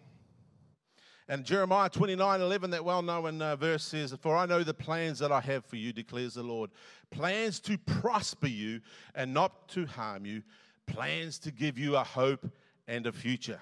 And 1.27 1.45
Jeremiah 1.45 1.89
29 1.89 2.41
11, 2.41 2.71
that 2.71 2.83
well 2.83 3.01
known 3.01 3.41
uh, 3.41 3.55
verse 3.55 3.83
says, 3.83 4.13
For 4.19 4.35
I 4.35 4.45
know 4.45 4.63
the 4.63 4.73
plans 4.73 5.19
that 5.19 5.31
I 5.31 5.39
have 5.39 5.63
for 5.63 5.77
you, 5.77 5.93
declares 5.93 6.33
the 6.33 6.43
Lord. 6.43 6.71
Plans 7.09 7.61
to 7.61 7.77
prosper 7.77 8.47
you 8.47 8.81
and 9.15 9.33
not 9.33 9.69
to 9.69 9.85
harm 9.85 10.25
you, 10.25 10.43
plans 10.87 11.39
to 11.39 11.51
give 11.51 11.77
you 11.77 11.95
a 11.95 12.03
hope 12.03 12.49
and 12.87 13.07
a 13.07 13.13
future. 13.13 13.61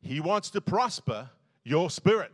He 0.00 0.20
wants 0.20 0.48
to 0.50 0.60
prosper 0.62 1.28
your 1.64 1.90
spirit. 1.90 2.32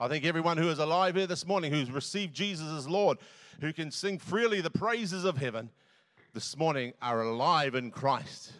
I 0.00 0.08
think 0.08 0.24
everyone 0.24 0.56
who 0.56 0.68
is 0.68 0.78
alive 0.78 1.16
here 1.16 1.26
this 1.26 1.46
morning, 1.46 1.72
who's 1.72 1.90
received 1.90 2.32
Jesus 2.34 2.68
as 2.68 2.88
Lord, 2.88 3.18
who 3.60 3.72
can 3.72 3.90
sing 3.90 4.18
freely 4.18 4.60
the 4.60 4.70
praises 4.70 5.24
of 5.24 5.38
heaven, 5.38 5.70
this 6.34 6.56
morning 6.56 6.92
are 7.02 7.22
alive 7.22 7.74
in 7.74 7.90
Christ 7.90 8.52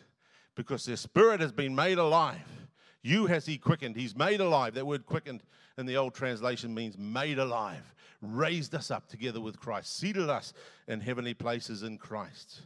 because 0.55 0.85
their 0.85 0.97
spirit 0.97 1.40
has 1.40 1.52
been 1.52 1.75
made 1.75 1.99
alive. 1.99 2.69
You 3.02 3.26
has 3.26 3.47
He 3.47 3.59
quickened. 3.59 3.95
He's 3.95 4.17
made 4.17 4.40
alive. 4.40 4.75
That 4.75 4.87
word 4.87 5.07
quickened 5.07 5.43
in 5.76 5.87
the 5.87 5.97
old 5.97 6.14
translation 6.14 6.75
means 6.75 6.99
made 6.99 7.38
alive, 7.38 7.95
raised 8.21 8.75
us 8.75 8.90
up 8.90 9.09
together 9.09 9.40
with 9.40 9.61
Christ, 9.61 9.97
seated 9.97 10.28
us 10.28 10.52
in 10.88 11.00
heavenly 11.00 11.35
places 11.35 11.85
in 11.85 11.99
Christ. 11.99 12.62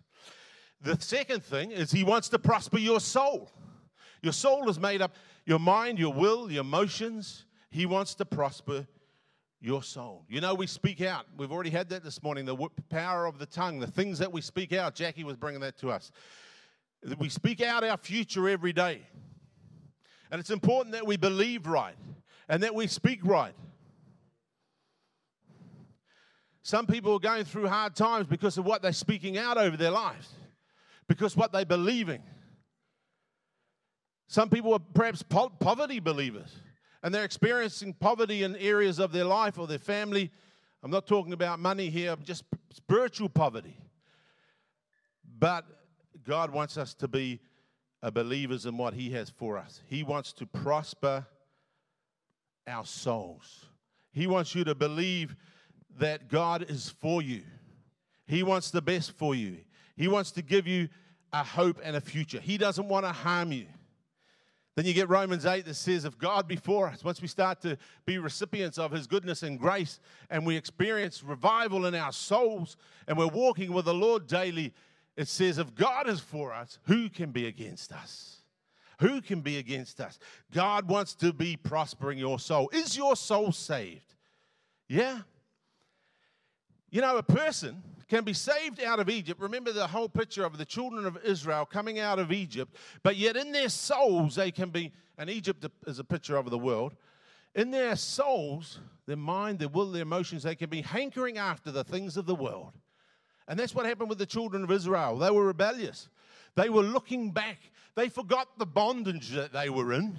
The 0.81 0.99
second 1.01 1.45
thing 1.45 1.71
is 1.71 1.93
He 1.93 2.05
wants 2.05 2.31
to 2.31 2.39
prosper 2.39 2.79
your 2.79 3.01
soul. 3.01 3.51
Your 4.23 4.33
soul 4.33 4.69
is 4.71 4.81
made 4.81 5.03
up, 5.03 5.15
your 5.45 5.59
mind, 5.59 5.99
your 5.99 6.15
will, 6.15 6.51
your 6.51 6.63
emotions. 6.63 7.45
He 7.71 7.87
wants 7.87 8.15
to 8.15 8.25
prosper 8.25 8.87
your 9.63 9.83
soul. 9.83 10.25
You 10.29 10.41
know, 10.41 10.55
we 10.55 10.67
speak 10.67 11.01
out. 11.01 11.27
We've 11.37 11.53
already 11.53 11.71
had 11.71 11.89
that 11.91 12.03
this 12.03 12.21
morning 12.23 12.45
the 12.45 12.57
power 12.91 13.27
of 13.27 13.39
the 13.39 13.47
tongue, 13.47 13.79
the 13.79 13.87
things 13.87 14.19
that 14.19 14.33
we 14.33 14.41
speak 14.41 14.73
out. 14.73 14.95
Jackie 14.95 15.23
was 15.23 15.37
bringing 15.37 15.61
that 15.61 15.79
to 15.79 15.91
us. 15.91 16.11
We 17.19 17.29
speak 17.29 17.61
out 17.61 17.85
our 17.85 17.97
future 17.97 18.49
every 18.49 18.73
day. 18.73 19.03
And 20.31 20.41
it's 20.41 20.51
important 20.51 20.93
that 20.95 21.07
we 21.07 21.17
believe 21.17 21.67
right 21.67 21.95
and 22.49 22.63
that 22.65 22.75
we 22.75 22.89
speak 22.89 23.21
right. 23.23 23.55
Some 26.63 26.87
people 26.87 27.15
are 27.15 27.21
going 27.21 27.45
through 27.45 27.69
hard 27.69 27.95
times 27.95 28.27
because 28.27 28.59
of 28.59 28.65
what 28.65 28.83
they're 28.83 28.93
speaking 28.93 29.37
out 29.39 29.59
over 29.59 29.77
their 29.77 29.91
lives, 29.91 30.29
because 31.09 31.37
what 31.37 31.53
they're 31.53 31.65
believing. 31.65 32.23
Some 34.29 34.49
people 34.49 34.73
are 34.73 34.81
perhaps 34.95 35.23
po- 35.23 35.51
poverty 35.51 36.01
believers 36.01 36.53
and 37.03 37.15
they're 37.15 37.25
experiencing 37.25 37.95
poverty 37.95 38.43
in 38.43 38.57
areas 38.57 38.99
of 38.99 39.13
their 39.13 39.25
life 39.25 39.59
or 39.59 39.67
their 39.67 39.79
family. 39.79 40.31
I'm 40.83 40.91
not 40.91 41.07
talking 41.07 41.33
about 41.33 41.59
money 41.59 41.91
here, 41.91 42.17
just 42.23 42.45
spiritual 42.71 43.29
poverty. 43.29 43.77
But 45.39 45.65
God 46.25 46.51
wants 46.51 46.77
us 46.77 46.95
to 46.95 47.09
be 47.09 47.41
uh, 48.03 48.11
believers 48.11 48.67
in 48.67 48.77
what 48.77 48.95
He 48.95 49.11
has 49.11 49.31
for 49.31 49.59
us. 49.59 49.81
He 49.87 50.03
wants 50.03 50.33
to 50.35 50.47
prosper 50.47 51.27
our 52.67 52.85
souls. 52.85 53.67
He 54.13 54.27
wants 54.27 54.55
you 54.55 54.65
to 54.65 54.75
believe 54.75 55.35
that 55.99 56.29
God 56.29 56.67
is 56.69 56.91
for 57.01 57.23
you. 57.23 57.43
He 58.27 58.43
wants 58.43 58.71
the 58.71 58.83
best 58.83 59.13
for 59.13 59.35
you. 59.35 59.59
He 59.97 60.09
wants 60.09 60.31
to 60.33 60.43
give 60.43 60.67
you 60.67 60.89
a 61.33 61.43
hope 61.43 61.81
and 61.83 61.97
a 61.97 62.01
future. 62.01 62.41
He 62.41 62.59
doesn't 62.59 62.89
want 62.89 63.05
to 63.05 63.13
harm 63.13 63.53
you. 63.53 63.67
Then 64.75 64.87
you 64.87 64.95
get 64.95 65.11
Romans 65.11 65.45
8 65.45 65.67
that 65.67 65.75
says, 65.75 66.05
If 66.05 66.17
God 66.17 66.49
before 66.49 66.89
us, 66.89 67.05
once 67.05 67.21
we 67.21 67.29
start 67.29 67.61
to 67.61 67.77
be 68.07 68.17
recipients 68.19 68.79
of 68.79 68.91
His 68.91 69.07
goodness 69.07 69.43
and 69.43 69.59
grace, 69.59 70.01
and 70.31 70.47
we 70.47 70.57
experience 70.57 71.23
revival 71.23 71.85
in 71.85 71.95
our 71.95 72.13
souls, 72.13 72.77
and 73.07 73.19
we're 73.19 73.27
walking 73.27 73.73
with 73.73 73.85
the 73.85 73.95
Lord 73.95 74.27
daily, 74.27 74.73
it 75.17 75.29
says, 75.29 75.59
If 75.59 75.75
God 75.75 76.09
is 76.09 76.21
for 76.21 76.55
us, 76.55 76.79
who 76.85 77.11
can 77.11 77.33
be 77.33 77.47
against 77.47 77.93
us? 77.93 78.39
Who 79.01 79.21
can 79.21 79.41
be 79.41 79.59
against 79.59 80.01
us? 80.01 80.19
God 80.53 80.89
wants 80.89 81.15
to 81.17 81.33
be 81.33 81.57
prospering 81.57 82.19
your 82.19 82.39
soul. 82.39 82.71
Is 82.73 82.97
your 82.97 83.17
soul 83.17 83.53
saved? 83.53 84.15
Yeah. 84.89 85.19
You 86.91 87.01
know, 87.01 87.17
a 87.17 87.23
person 87.23 87.83
can 88.13 88.25
be 88.25 88.35
saved 88.35 88.79
out 88.83 89.01
of 89.01 89.09
Egypt. 89.09 89.41
Remember 89.41 89.73
the 89.73 89.87
whole 89.87 90.07
picture 90.07 90.45
of 90.45 90.59
the 90.59 90.67
children 90.67 91.07
of 91.07 91.17
Israel 91.25 91.65
coming 91.65 91.99
out 91.99 92.19
of 92.19 92.31
Egypt, 92.31 92.77
but 93.03 93.17
yet 93.17 93.39
in 93.39 93.53
their 93.53 93.71
souls 93.71 94.35
they 94.35 94.51
can 94.51 94.69
be, 94.69 94.93
and 95.17 95.31
Egypt 95.31 95.65
is 95.87 95.99
a 95.99 96.05
picture 96.05 96.37
of 96.37 96.51
the 96.51 96.59
world. 96.59 96.95
In 97.55 97.71
their 97.71 97.97
souls, 97.97 98.81
their 99.07 99.17
mind, 99.17 99.61
their 99.61 99.71
will, 99.71 99.91
their 99.91 100.03
emotions, 100.03 100.43
they 100.43 100.55
can 100.55 100.69
be 100.69 100.83
hankering 100.83 101.39
after 101.39 101.71
the 101.71 101.85
things 101.85 102.19
of 102.19 102.27
the 102.27 102.35
world. 102.35 102.75
And 103.49 103.59
that's 103.59 103.75
what 103.75 103.87
happened 103.87 104.11
with 104.11 104.19
the 104.19 104.27
children 104.27 104.63
of 104.63 104.71
Israel. 104.71 105.17
They 105.17 105.31
were 105.31 105.47
rebellious. 105.47 106.11
They 106.55 106.69
were 106.69 106.83
looking 106.83 107.31
back. 107.31 107.61
They 107.95 108.11
forgot 108.11 108.59
the 108.59 108.67
bondage 108.67 109.31
that 109.31 109.55
they 109.55 109.71
were 109.71 109.95
in. 109.95 110.19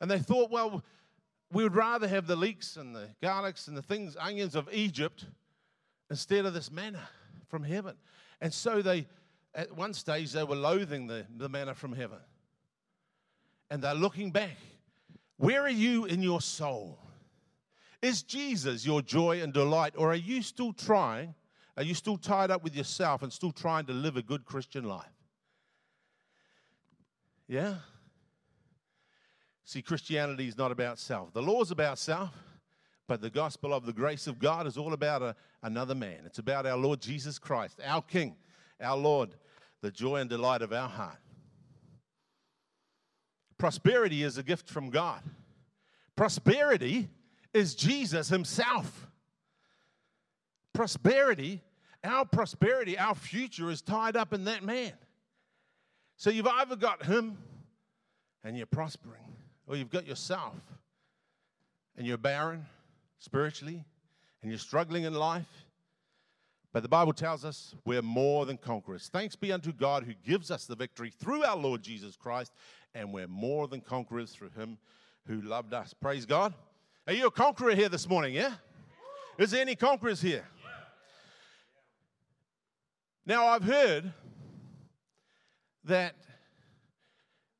And 0.00 0.10
they 0.10 0.18
thought, 0.18 0.50
well, 0.50 0.82
we 1.52 1.62
would 1.62 1.76
rather 1.76 2.08
have 2.08 2.26
the 2.26 2.34
leeks 2.34 2.76
and 2.76 2.92
the 2.92 3.08
garlics 3.22 3.68
and 3.68 3.76
the 3.76 3.82
things, 3.82 4.16
onions 4.18 4.56
of 4.56 4.68
Egypt 4.72 5.26
instead 6.12 6.44
of 6.44 6.52
this 6.52 6.70
manna 6.70 7.08
from 7.48 7.64
heaven. 7.64 7.96
And 8.42 8.52
so 8.52 8.82
they, 8.82 9.06
at 9.54 9.74
one 9.74 9.94
stage, 9.94 10.30
they 10.32 10.44
were 10.44 10.54
loathing 10.54 11.06
the, 11.06 11.26
the 11.38 11.48
manna 11.48 11.74
from 11.74 11.92
heaven. 11.92 12.18
And 13.70 13.82
they're 13.82 13.94
looking 13.94 14.30
back. 14.30 14.58
Where 15.38 15.62
are 15.62 15.70
you 15.70 16.04
in 16.04 16.22
your 16.22 16.42
soul? 16.42 16.98
Is 18.02 18.22
Jesus 18.22 18.84
your 18.84 19.00
joy 19.00 19.40
and 19.40 19.54
delight, 19.54 19.94
or 19.96 20.12
are 20.12 20.14
you 20.14 20.42
still 20.42 20.74
trying 20.74 21.34
are 21.76 21.82
you 21.82 21.94
still 21.94 22.18
tied 22.18 22.50
up 22.50 22.62
with 22.62 22.76
yourself 22.76 23.22
and 23.22 23.32
still 23.32 23.50
trying 23.50 23.86
to 23.86 23.92
live 23.92 24.18
a 24.18 24.22
good 24.22 24.44
Christian 24.44 24.84
life? 24.84 25.06
Yeah? 27.48 27.76
See, 29.64 29.80
Christianity 29.80 30.48
is 30.48 30.58
not 30.58 30.70
about 30.70 30.98
self. 30.98 31.32
The 31.32 31.40
law 31.40 31.62
is 31.62 31.70
about 31.70 31.98
self, 31.98 32.30
but 33.12 33.20
the 33.20 33.28
gospel 33.28 33.74
of 33.74 33.84
the 33.84 33.92
grace 33.92 34.26
of 34.26 34.38
God 34.38 34.66
is 34.66 34.78
all 34.78 34.94
about 34.94 35.20
a, 35.20 35.36
another 35.62 35.94
man. 35.94 36.20
It's 36.24 36.38
about 36.38 36.64
our 36.64 36.78
Lord 36.78 36.98
Jesus 36.98 37.38
Christ, 37.38 37.78
our 37.84 38.00
King, 38.00 38.36
our 38.80 38.96
Lord, 38.96 39.34
the 39.82 39.90
joy 39.90 40.16
and 40.16 40.30
delight 40.30 40.62
of 40.62 40.72
our 40.72 40.88
heart. 40.88 41.18
Prosperity 43.58 44.22
is 44.22 44.38
a 44.38 44.42
gift 44.42 44.66
from 44.66 44.88
God. 44.88 45.20
Prosperity 46.16 47.10
is 47.52 47.74
Jesus 47.74 48.30
Himself 48.30 49.08
prosperity, 50.72 51.60
our 52.02 52.24
prosperity, 52.24 52.98
our 52.98 53.14
future 53.14 53.70
is 53.70 53.82
tied 53.82 54.16
up 54.16 54.32
in 54.32 54.44
that 54.44 54.64
man. 54.64 54.94
So 56.16 56.30
you've 56.30 56.46
either 56.46 56.76
got 56.76 57.04
him 57.04 57.36
and 58.42 58.56
you're 58.56 58.64
prospering, 58.64 59.36
or 59.66 59.76
you've 59.76 59.90
got 59.90 60.06
yourself 60.06 60.56
and 61.94 62.06
you're 62.06 62.16
barren 62.16 62.64
spiritually 63.22 63.84
and 64.42 64.50
you're 64.50 64.58
struggling 64.58 65.04
in 65.04 65.14
life. 65.14 65.46
But 66.72 66.82
the 66.82 66.88
Bible 66.88 67.12
tells 67.12 67.44
us 67.44 67.74
we're 67.84 68.02
more 68.02 68.46
than 68.46 68.56
conquerors. 68.56 69.08
Thanks 69.12 69.36
be 69.36 69.52
unto 69.52 69.72
God 69.72 70.04
who 70.04 70.14
gives 70.24 70.50
us 70.50 70.64
the 70.64 70.74
victory 70.74 71.10
through 71.10 71.44
our 71.44 71.56
Lord 71.56 71.82
Jesus 71.82 72.16
Christ, 72.16 72.52
and 72.94 73.12
we're 73.12 73.28
more 73.28 73.68
than 73.68 73.80
conquerors 73.80 74.32
through 74.32 74.50
him 74.50 74.78
who 75.26 75.40
loved 75.42 75.72
us. 75.72 75.94
Praise 75.94 76.26
God. 76.26 76.52
Are 77.06 77.12
you 77.12 77.26
a 77.26 77.30
conqueror 77.30 77.74
here 77.74 77.88
this 77.88 78.08
morning? 78.08 78.34
Yeah? 78.34 78.54
Is 79.38 79.52
there 79.52 79.60
any 79.60 79.76
conquerors 79.76 80.20
here? 80.20 80.44
Now, 83.24 83.46
I've 83.46 83.62
heard 83.62 84.12
that 85.84 86.16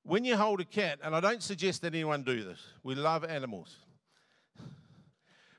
when 0.02 0.24
you 0.24 0.36
hold 0.36 0.60
a 0.60 0.64
cat, 0.64 0.98
and 1.04 1.14
I 1.14 1.20
don't 1.20 1.42
suggest 1.42 1.82
that 1.82 1.94
anyone 1.94 2.24
do 2.24 2.42
this, 2.42 2.58
we 2.82 2.96
love 2.96 3.24
animals. 3.24 3.76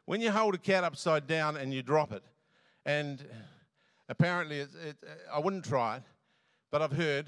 When 0.06 0.20
you 0.20 0.32
hold 0.32 0.56
a 0.56 0.58
cat 0.58 0.84
upside 0.84 1.28
down 1.28 1.56
and 1.56 1.74
you 1.74 1.82
drop 1.82 2.12
it, 2.12 2.24
and 2.86 3.24
apparently 4.10 4.60
it, 4.60 4.70
it, 4.86 4.98
I 5.34 5.40
wouldn't 5.40 5.64
try 5.64 5.98
it, 5.98 6.04
but 6.72 6.82
I've 6.82 6.92
heard 6.92 7.28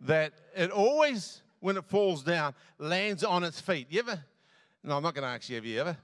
that 0.00 0.32
it 0.56 0.70
always, 0.70 1.42
when 1.60 1.76
it 1.76 1.84
falls 1.84 2.22
down, 2.22 2.54
lands 2.78 3.22
on 3.22 3.44
its 3.44 3.60
feet. 3.60 3.86
You 3.90 4.00
ever? 4.00 4.22
No, 4.82 4.96
I'm 4.96 5.02
not 5.02 5.14
going 5.14 5.22
to 5.22 5.28
ask 5.28 5.48
you, 5.48 5.56
have 5.56 5.64
you 5.64 5.80
ever? 5.80 5.96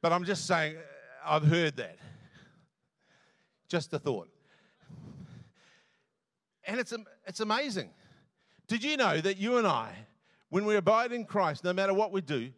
But 0.00 0.12
I'm 0.12 0.24
just 0.24 0.46
saying, 0.46 0.76
I've 1.24 1.44
heard 1.44 1.76
that. 1.76 1.96
Just 3.68 3.92
a 3.92 3.98
thought. 3.98 4.28
And 6.64 6.78
it's, 6.78 6.94
it's 7.26 7.40
amazing. 7.40 7.90
Did 8.68 8.84
you 8.84 8.96
know 8.96 9.20
that 9.20 9.36
you 9.36 9.58
and 9.58 9.66
I, 9.66 9.92
when 10.48 10.64
we 10.64 10.76
abide 10.76 11.12
in 11.12 11.24
Christ, 11.24 11.64
no 11.64 11.72
matter 11.72 11.92
what 11.92 12.12
we 12.12 12.20
do, 12.20 12.50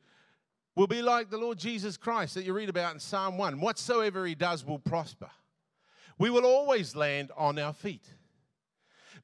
will 0.76 0.86
be 0.86 1.02
like 1.02 1.30
the 1.30 1.38
Lord 1.38 1.58
Jesus 1.58 1.96
Christ 1.96 2.34
that 2.34 2.44
you 2.44 2.52
read 2.52 2.68
about 2.68 2.94
in 2.94 3.00
Psalm 3.00 3.38
1? 3.38 3.60
Whatsoever 3.60 4.26
he 4.26 4.34
does 4.34 4.64
will 4.64 4.78
prosper. 4.78 5.30
We 6.18 6.30
will 6.30 6.46
always 6.46 6.94
land 6.94 7.32
on 7.36 7.58
our 7.58 7.72
feet 7.72 8.06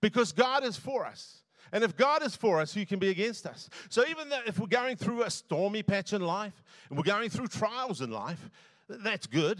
because 0.00 0.32
God 0.32 0.64
is 0.64 0.76
for 0.76 1.06
us. 1.06 1.42
And 1.72 1.84
if 1.84 1.96
God 1.96 2.22
is 2.24 2.34
for 2.34 2.60
us, 2.60 2.74
who 2.74 2.84
can 2.84 2.98
be 2.98 3.10
against 3.10 3.46
us? 3.46 3.68
So 3.88 4.04
even 4.08 4.28
if 4.46 4.58
we're 4.58 4.66
going 4.66 4.96
through 4.96 5.22
a 5.22 5.30
stormy 5.30 5.82
patch 5.82 6.12
in 6.12 6.20
life 6.20 6.64
and 6.88 6.98
we're 6.98 7.04
going 7.04 7.30
through 7.30 7.46
trials 7.46 8.00
in 8.00 8.10
life, 8.10 8.50
that's 8.88 9.26
good. 9.26 9.58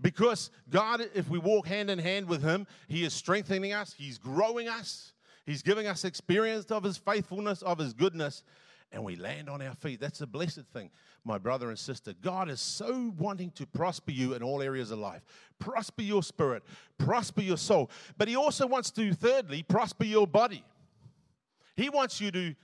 Because 0.00 0.50
God, 0.70 1.02
if 1.14 1.28
we 1.28 1.38
walk 1.38 1.66
hand 1.66 1.90
in 1.90 1.98
hand 1.98 2.28
with 2.28 2.42
Him, 2.42 2.66
He 2.86 3.04
is 3.04 3.12
strengthening 3.12 3.72
us, 3.72 3.94
He's 3.96 4.18
growing 4.18 4.68
us, 4.68 5.14
He's 5.46 5.62
giving 5.62 5.86
us 5.86 6.04
experience 6.04 6.66
of 6.66 6.84
His 6.84 6.96
faithfulness, 6.96 7.62
of 7.62 7.78
His 7.78 7.92
goodness, 7.92 8.44
and 8.92 9.04
we 9.04 9.16
land 9.16 9.48
on 9.48 9.60
our 9.60 9.74
feet. 9.74 10.00
That's 10.00 10.20
a 10.20 10.26
blessed 10.26 10.64
thing, 10.72 10.90
my 11.24 11.38
brother 11.38 11.68
and 11.68 11.78
sister. 11.78 12.14
God 12.20 12.48
is 12.48 12.60
so 12.60 13.12
wanting 13.18 13.50
to 13.52 13.66
prosper 13.66 14.12
you 14.12 14.34
in 14.34 14.42
all 14.42 14.62
areas 14.62 14.90
of 14.90 14.98
life, 14.98 15.22
prosper 15.58 16.02
your 16.02 16.22
spirit, 16.22 16.62
prosper 16.98 17.42
your 17.42 17.56
soul. 17.56 17.90
But 18.16 18.28
He 18.28 18.36
also 18.36 18.66
wants 18.66 18.90
to, 18.92 19.12
thirdly, 19.12 19.62
prosper 19.62 20.04
your 20.04 20.26
body. 20.26 20.64
He 21.76 21.90
wants 21.90 22.20
you 22.20 22.30
to 22.30 22.54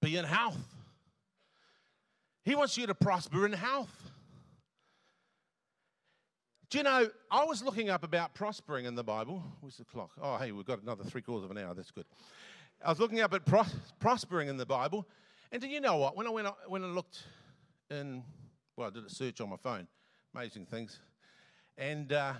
be 0.00 0.16
in 0.16 0.24
health. 0.24 0.74
He 2.44 2.54
wants 2.54 2.78
you 2.78 2.86
to 2.86 2.94
prosper 2.94 3.44
in 3.44 3.52
health. 3.52 3.90
Do 6.68 6.78
you 6.78 6.84
know, 6.84 7.08
I 7.30 7.44
was 7.44 7.62
looking 7.62 7.90
up 7.90 8.02
about 8.02 8.34
prospering 8.34 8.86
in 8.86 8.96
the 8.96 9.04
Bible. 9.04 9.42
Where's 9.60 9.76
the 9.76 9.84
clock? 9.84 10.10
Oh, 10.20 10.36
hey, 10.36 10.52
we've 10.52 10.66
got 10.66 10.82
another 10.82 11.04
three 11.04 11.22
quarters 11.22 11.44
of 11.44 11.50
an 11.50 11.58
hour. 11.58 11.74
That's 11.74 11.92
good. 11.92 12.06
I 12.84 12.90
was 12.90 13.00
looking 13.00 13.20
up 13.20 13.32
at 13.34 13.44
pros- 13.44 13.74
prospering 14.00 14.48
in 14.48 14.56
the 14.56 14.66
Bible. 14.66 15.06
And 15.52 15.60
do 15.60 15.68
you 15.68 15.80
know 15.80 15.96
what? 15.96 16.16
When 16.16 16.26
I 16.26 16.30
went, 16.30 16.48
when 16.68 16.84
I 16.84 16.88
looked 16.88 17.22
in, 17.90 18.22
well, 18.76 18.88
I 18.88 18.90
did 18.90 19.04
a 19.04 19.10
search 19.10 19.40
on 19.40 19.48
my 19.48 19.56
phone, 19.56 19.86
amazing 20.34 20.66
things. 20.66 21.00
And 21.78 22.12
uh, 22.12 22.34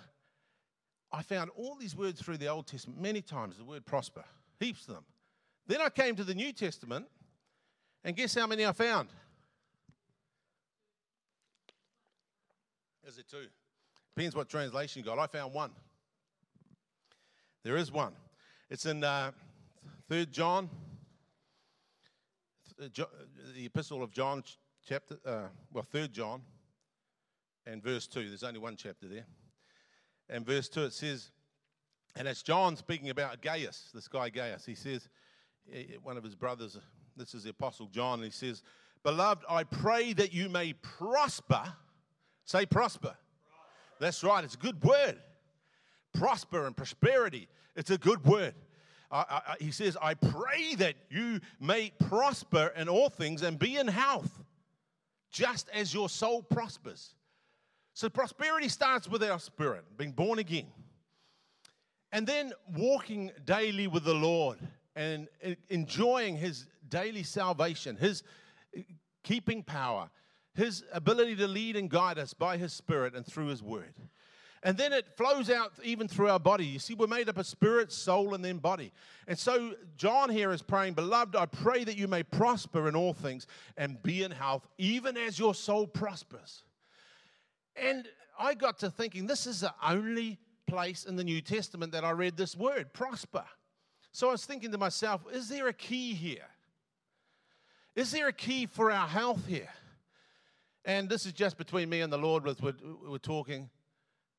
I 1.13 1.23
found 1.23 1.51
all 1.57 1.77
these 1.77 1.97
words 1.97 2.21
through 2.21 2.39
the 2.39 2.49
Old 2.49 2.67
Testament, 2.67 3.01
many 3.01 3.23
times 3.23 3.57
the 3.57 3.65
word 3.65 3.87
prosper, 3.87 4.25
heaps 4.61 4.87
of 4.89 4.95
them. 4.95 5.05
Then 5.67 5.81
I 5.81 5.89
came 5.89 6.17
to 6.17 6.25
the 6.25 6.35
New 6.35 6.53
Testament, 6.53 7.07
and 8.05 8.15
guess 8.15 8.35
how 8.35 8.47
many 8.47 8.65
I 8.65 8.73
found? 8.73 9.09
Is 13.07 13.19
it 13.19 13.29
two? 13.29 13.47
Depends 14.17 14.35
what 14.35 14.49
translation 14.49 15.01
you 15.01 15.07
got. 15.07 15.19
I 15.19 15.27
found 15.27 15.55
one. 15.55 15.71
There 17.63 17.77
is 17.77 17.93
one. 17.93 18.13
It's 18.71 18.87
in 18.87 19.05
uh, 19.05 19.33
3rd 20.11 20.31
John, 20.31 20.71
uh, 22.81 22.85
uh, 22.85 23.05
the 23.55 23.67
Epistle 23.67 24.03
of 24.03 24.13
John, 24.13 24.43
chapter, 24.87 25.19
uh, 25.25 25.49
well, 25.73 25.85
3rd 25.93 26.13
John, 26.13 26.43
and 27.67 27.83
verse 27.83 28.07
2. 28.07 28.29
There's 28.29 28.45
only 28.45 28.61
one 28.61 28.77
chapter 28.77 29.09
there. 29.09 29.27
And 30.29 30.45
verse 30.47 30.69
2, 30.69 30.85
it 30.85 30.93
says, 30.93 31.31
and 32.17 32.27
it's 32.27 32.43
John 32.43 32.77
speaking 32.77 33.11
about 33.11 33.43
Gaius, 33.43 33.91
this 33.95 34.09
guy 34.09 34.31
Gaius. 34.31 34.65
He 34.65 34.75
says, 34.75 35.09
eh, 35.73 35.79
eh, 35.79 35.97
one 36.03 36.17
of 36.17 36.25
his 36.25 36.35
brothers, 36.35 36.79
this 37.17 37.35
is 37.35 37.45
the 37.45 37.51
Apostle 37.51 37.87
John, 37.87 38.21
and 38.21 38.25
he 38.25 38.31
says, 38.31 38.63
Beloved, 39.03 39.45
I 39.49 39.65
pray 39.65 40.13
that 40.15 40.33
you 40.33 40.49
may 40.49 40.73
prosper. 40.73 41.63
Say 42.45 42.67
prosper 42.67 43.17
that's 43.99 44.23
right, 44.23 44.45
it's 44.45 44.55
a 44.55 44.59
good 44.59 44.83
word. 44.83 45.17
Prosper 46.13 46.67
and 46.67 46.77
prosperity, 46.77 47.49
it's 47.75 47.91
a 47.91 47.99
good 47.99 48.25
word. 48.25 48.55
He 49.61 49.71
says, 49.71 49.97
I 50.01 50.15
pray 50.15 50.75
that 50.77 50.95
you 51.11 51.41
may 51.61 51.93
prosper 52.09 52.73
in 52.77 52.89
all 52.89 53.09
things 53.09 53.43
and 53.43 53.59
be 53.59 53.77
in 53.77 53.87
health, 53.87 54.31
just 55.31 55.69
as 55.73 55.93
your 55.93 56.09
soul 56.09 56.43
prospers. 56.43 57.15
So, 57.95 58.09
prosperity 58.09 58.69
starts 58.69 59.09
with 59.09 59.23
our 59.23 59.39
spirit, 59.39 59.85
being 59.97 60.13
born 60.13 60.39
again. 60.39 60.67
And 62.13 62.27
then 62.27 62.53
walking 62.75 63.31
daily 63.45 63.87
with 63.87 64.05
the 64.05 64.15
Lord 64.15 64.59
and 64.95 65.29
enjoying 65.69 66.37
His 66.37 66.67
daily 66.89 67.23
salvation, 67.23 67.97
His 67.97 68.23
eh, 68.77 68.83
keeping 69.23 69.63
power, 69.63 70.11
his 70.57 70.85
ability 70.91 71.37
to 71.37 71.47
lead 71.47 71.77
and 71.77 71.91
guide 71.91 72.19
us 72.19 72.33
by 72.33 72.57
His 72.57 72.73
Spirit 72.73 73.15
and 73.15 73.27
through 73.27 73.49
His 73.49 73.63
Word. 73.63 73.95
And 74.67 74.77
then 74.77 74.93
it 74.93 75.07
flows 75.17 75.49
out 75.49 75.75
even 75.85 76.09
through 76.09 76.29
our 76.29 76.41
body. 76.41 76.67
You 76.67 76.81
see, 76.81 76.95
we're 76.95 77.07
made 77.07 77.29
up 77.29 77.39
of 77.39 77.47
spirit, 77.47 77.93
soul, 77.93 78.35
and 78.35 78.45
then 78.45 78.59
body. 78.59 78.93
And 79.29 79.39
so 79.39 79.75
John 79.97 80.29
here 80.29 80.51
is 80.51 80.61
praying, 80.61 80.95
Beloved, 80.95 81.37
I 81.37 81.47
pray 81.47 81.85
that 81.85 81.97
you 81.97 82.09
may 82.09 82.25
prosper 82.25 82.89
in 82.89 82.97
all 82.97 83.13
things 83.13 83.47
and 83.77 84.03
be 84.03 84.25
in 84.25 84.33
health, 84.33 84.67
even 84.77 85.17
as 85.17 85.39
your 85.39 85.55
soul 85.55 85.87
prospers. 85.87 86.65
And 87.77 88.09
I 88.37 88.55
got 88.55 88.81
to 88.81 88.91
thinking, 88.91 89.29
this 89.29 89.47
is 89.47 89.61
the 89.61 89.73
only 89.87 90.37
place 90.67 91.05
in 91.05 91.15
the 91.15 91.23
New 91.23 91.41
Testament 91.41 91.93
that 91.93 92.05
I 92.05 92.11
read 92.11 92.37
this 92.37 92.57
word, 92.57 92.93
prosper. 92.93 93.45
So 94.11 94.31
I 94.31 94.33
was 94.33 94.45
thinking 94.45 94.73
to 94.73 94.79
myself, 94.79 95.21
is 95.33 95.49
there 95.49 95.69
a 95.69 95.73
key 95.73 96.13
here? 96.13 96.49
Is 97.95 98.11
there 98.11 98.27
a 98.27 98.33
key 98.33 98.67
for 98.67 98.91
our 98.91 99.07
health 99.07 99.47
here? 99.47 99.71
And 100.85 101.09
this 101.09 101.25
is 101.25 101.33
just 101.33 101.57
between 101.57 101.89
me 101.89 102.01
and 102.01 102.13
the 102.13 102.19
Lord 102.19 102.45
we're, 102.45 102.75
we're 103.09 103.19
talking. 103.19 103.71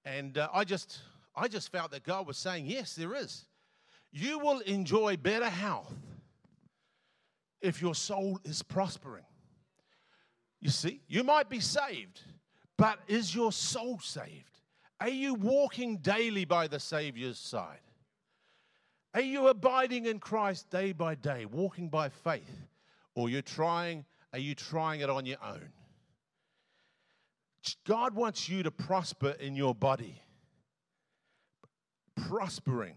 And 0.08 0.38
uh, 0.38 0.48
I 0.54 0.64
just, 0.64 1.00
I 1.36 1.50
just 1.50 1.70
felt 1.70 1.92
that 1.92 2.04
God 2.04 2.28
was 2.28 2.38
saying, 2.38 2.66
yes, 2.66 2.96
there 2.96 3.14
is. 3.14 3.46
You 4.14 4.40
will 4.40 4.60
enjoy 4.60 5.18
better 5.18 5.50
health 5.50 5.94
if 7.62 7.82
your 7.82 7.94
soul 7.94 8.40
is 8.46 8.64
prospering. 8.64 9.26
You 10.62 10.70
see, 10.70 11.02
you 11.10 11.26
might 11.26 11.50
be 11.50 11.60
saved, 11.60 12.22
but 12.78 13.00
is 13.08 13.36
your 13.36 13.52
soul 13.52 14.00
saved? 14.00 14.62
Are 15.02 15.10
you 15.10 15.34
walking 15.34 15.98
daily 15.98 16.46
by 16.46 16.68
the 16.68 16.80
Savior's 16.80 17.38
side? 17.38 17.82
Are 19.14 19.22
you 19.22 19.48
abiding 19.50 20.06
in 20.06 20.20
Christ 20.20 20.70
day 20.70 20.94
by 20.94 21.16
day, 21.16 21.46
walking 21.46 21.90
by 21.90 22.08
faith? 22.08 22.68
Or 23.14 23.30
you're 23.30 23.42
trying, 23.42 24.06
are 24.32 24.40
you 24.40 24.56
trying 24.56 25.02
it 25.02 25.10
on 25.10 25.26
your 25.26 25.44
own? 25.44 25.70
God 27.86 28.16
wants 28.16 28.48
you 28.48 28.64
to 28.64 28.72
prosper 28.72 29.32
in 29.40 29.56
your 29.56 29.76
body. 29.76 30.22
Prospering 32.28 32.96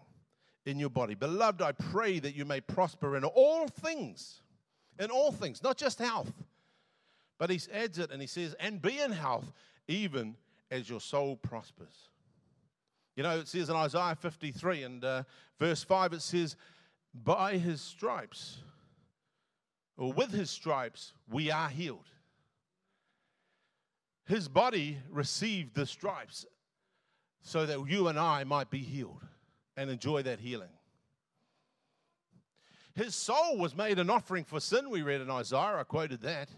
in 0.66 0.78
your 0.78 0.90
body. 0.90 1.14
Beloved, 1.14 1.62
I 1.62 1.72
pray 1.72 2.18
that 2.18 2.34
you 2.34 2.44
may 2.44 2.60
prosper 2.60 3.16
in 3.16 3.24
all 3.24 3.66
things. 3.66 4.42
In 4.98 5.10
all 5.10 5.32
things, 5.32 5.62
not 5.62 5.76
just 5.76 5.98
health. 5.98 6.32
But 7.38 7.50
he 7.50 7.60
adds 7.72 7.98
it 7.98 8.10
and 8.10 8.20
he 8.20 8.26
says, 8.26 8.54
and 8.60 8.82
be 8.82 9.00
in 9.00 9.12
health, 9.12 9.50
even 9.88 10.36
as 10.70 10.88
your 10.88 11.00
soul 11.00 11.36
prospers. 11.36 12.10
You 13.16 13.22
know, 13.22 13.38
it 13.38 13.48
says 13.48 13.68
in 13.68 13.76
Isaiah 13.76 14.14
53 14.14 14.82
and 14.82 15.04
uh, 15.04 15.22
verse 15.58 15.82
5, 15.82 16.12
it 16.14 16.22
says, 16.22 16.56
By 17.12 17.56
his 17.56 17.80
stripes, 17.80 18.58
or 19.96 20.12
with 20.12 20.30
his 20.30 20.50
stripes, 20.50 21.12
we 21.30 21.50
are 21.50 21.68
healed. 21.68 22.08
His 24.30 24.46
body 24.46 24.96
received 25.10 25.74
the 25.74 25.84
stripes 25.84 26.46
so 27.42 27.66
that 27.66 27.84
you 27.88 28.06
and 28.06 28.16
I 28.16 28.44
might 28.44 28.70
be 28.70 28.78
healed 28.78 29.26
and 29.76 29.90
enjoy 29.90 30.22
that 30.22 30.38
healing. 30.38 30.70
His 32.94 33.16
soul 33.16 33.58
was 33.58 33.74
made 33.74 33.98
an 33.98 34.08
offering 34.08 34.44
for 34.44 34.60
sin, 34.60 34.88
we 34.88 35.02
read 35.02 35.20
in 35.20 35.32
Isaiah. 35.32 35.78
I 35.80 35.82
quoted 35.82 36.20
that. 36.20 36.48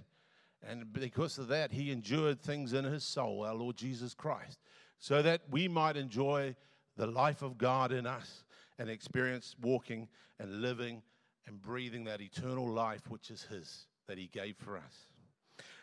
And 0.62 0.92
because 0.92 1.38
of 1.38 1.48
that, 1.48 1.72
he 1.72 1.90
endured 1.90 2.42
things 2.42 2.74
in 2.74 2.84
his 2.84 3.04
soul, 3.04 3.42
our 3.42 3.54
Lord 3.54 3.76
Jesus 3.76 4.12
Christ, 4.12 4.58
so 4.98 5.22
that 5.22 5.40
we 5.50 5.66
might 5.66 5.96
enjoy 5.96 6.54
the 6.98 7.06
life 7.06 7.40
of 7.40 7.56
God 7.56 7.90
in 7.90 8.06
us 8.06 8.44
and 8.78 8.90
experience 8.90 9.56
walking 9.62 10.08
and 10.38 10.60
living 10.60 11.00
and 11.46 11.62
breathing 11.62 12.04
that 12.04 12.20
eternal 12.20 12.68
life 12.68 13.08
which 13.08 13.30
is 13.30 13.44
his 13.44 13.86
that 14.08 14.18
he 14.18 14.26
gave 14.26 14.58
for 14.58 14.76
us. 14.76 15.06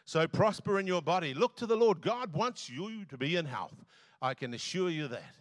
So 0.10 0.28
prosper 0.28 0.80
in 0.80 0.88
your 0.88 1.04
body. 1.04 1.36
Look 1.36 1.56
to 1.58 1.68
the 1.68 1.76
Lord. 1.76 2.02
God 2.02 2.34
wants 2.34 2.68
you 2.68 3.06
to 3.10 3.16
be 3.16 3.36
in 3.36 3.46
health. 3.46 3.76
I 4.24 4.34
can 4.34 4.56
assure 4.56 4.90
you 4.90 5.08
that. 5.08 5.36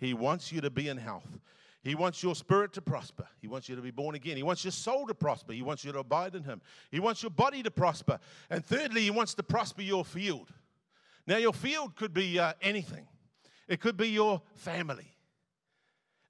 He 0.00 0.12
wants 0.12 0.50
you 0.50 0.60
to 0.60 0.70
be 0.70 0.88
in 0.88 0.96
health. 0.96 1.38
He 1.84 1.94
wants 1.94 2.20
your 2.20 2.34
spirit 2.34 2.72
to 2.72 2.82
prosper. 2.82 3.28
He 3.40 3.46
wants 3.46 3.68
you 3.68 3.76
to 3.76 3.80
be 3.80 3.92
born 3.92 4.16
again. 4.16 4.36
He 4.36 4.42
wants 4.42 4.64
your 4.64 4.72
soul 4.72 5.06
to 5.06 5.14
prosper. 5.14 5.52
He 5.52 5.62
wants 5.62 5.84
you 5.84 5.92
to 5.92 6.00
abide 6.00 6.34
in 6.34 6.42
Him. 6.42 6.60
He 6.90 6.98
wants 6.98 7.22
your 7.22 7.30
body 7.30 7.62
to 7.62 7.70
prosper. 7.70 8.18
And 8.50 8.66
thirdly, 8.66 9.02
He 9.02 9.12
wants 9.12 9.34
to 9.34 9.44
prosper 9.44 9.82
your 9.82 10.04
field. 10.04 10.48
Now, 11.28 11.36
your 11.36 11.52
field 11.52 11.94
could 11.94 12.12
be 12.12 12.40
uh, 12.40 12.54
anything, 12.60 13.06
it 13.68 13.78
could 13.78 13.96
be 13.96 14.08
your 14.08 14.42
family, 14.56 15.14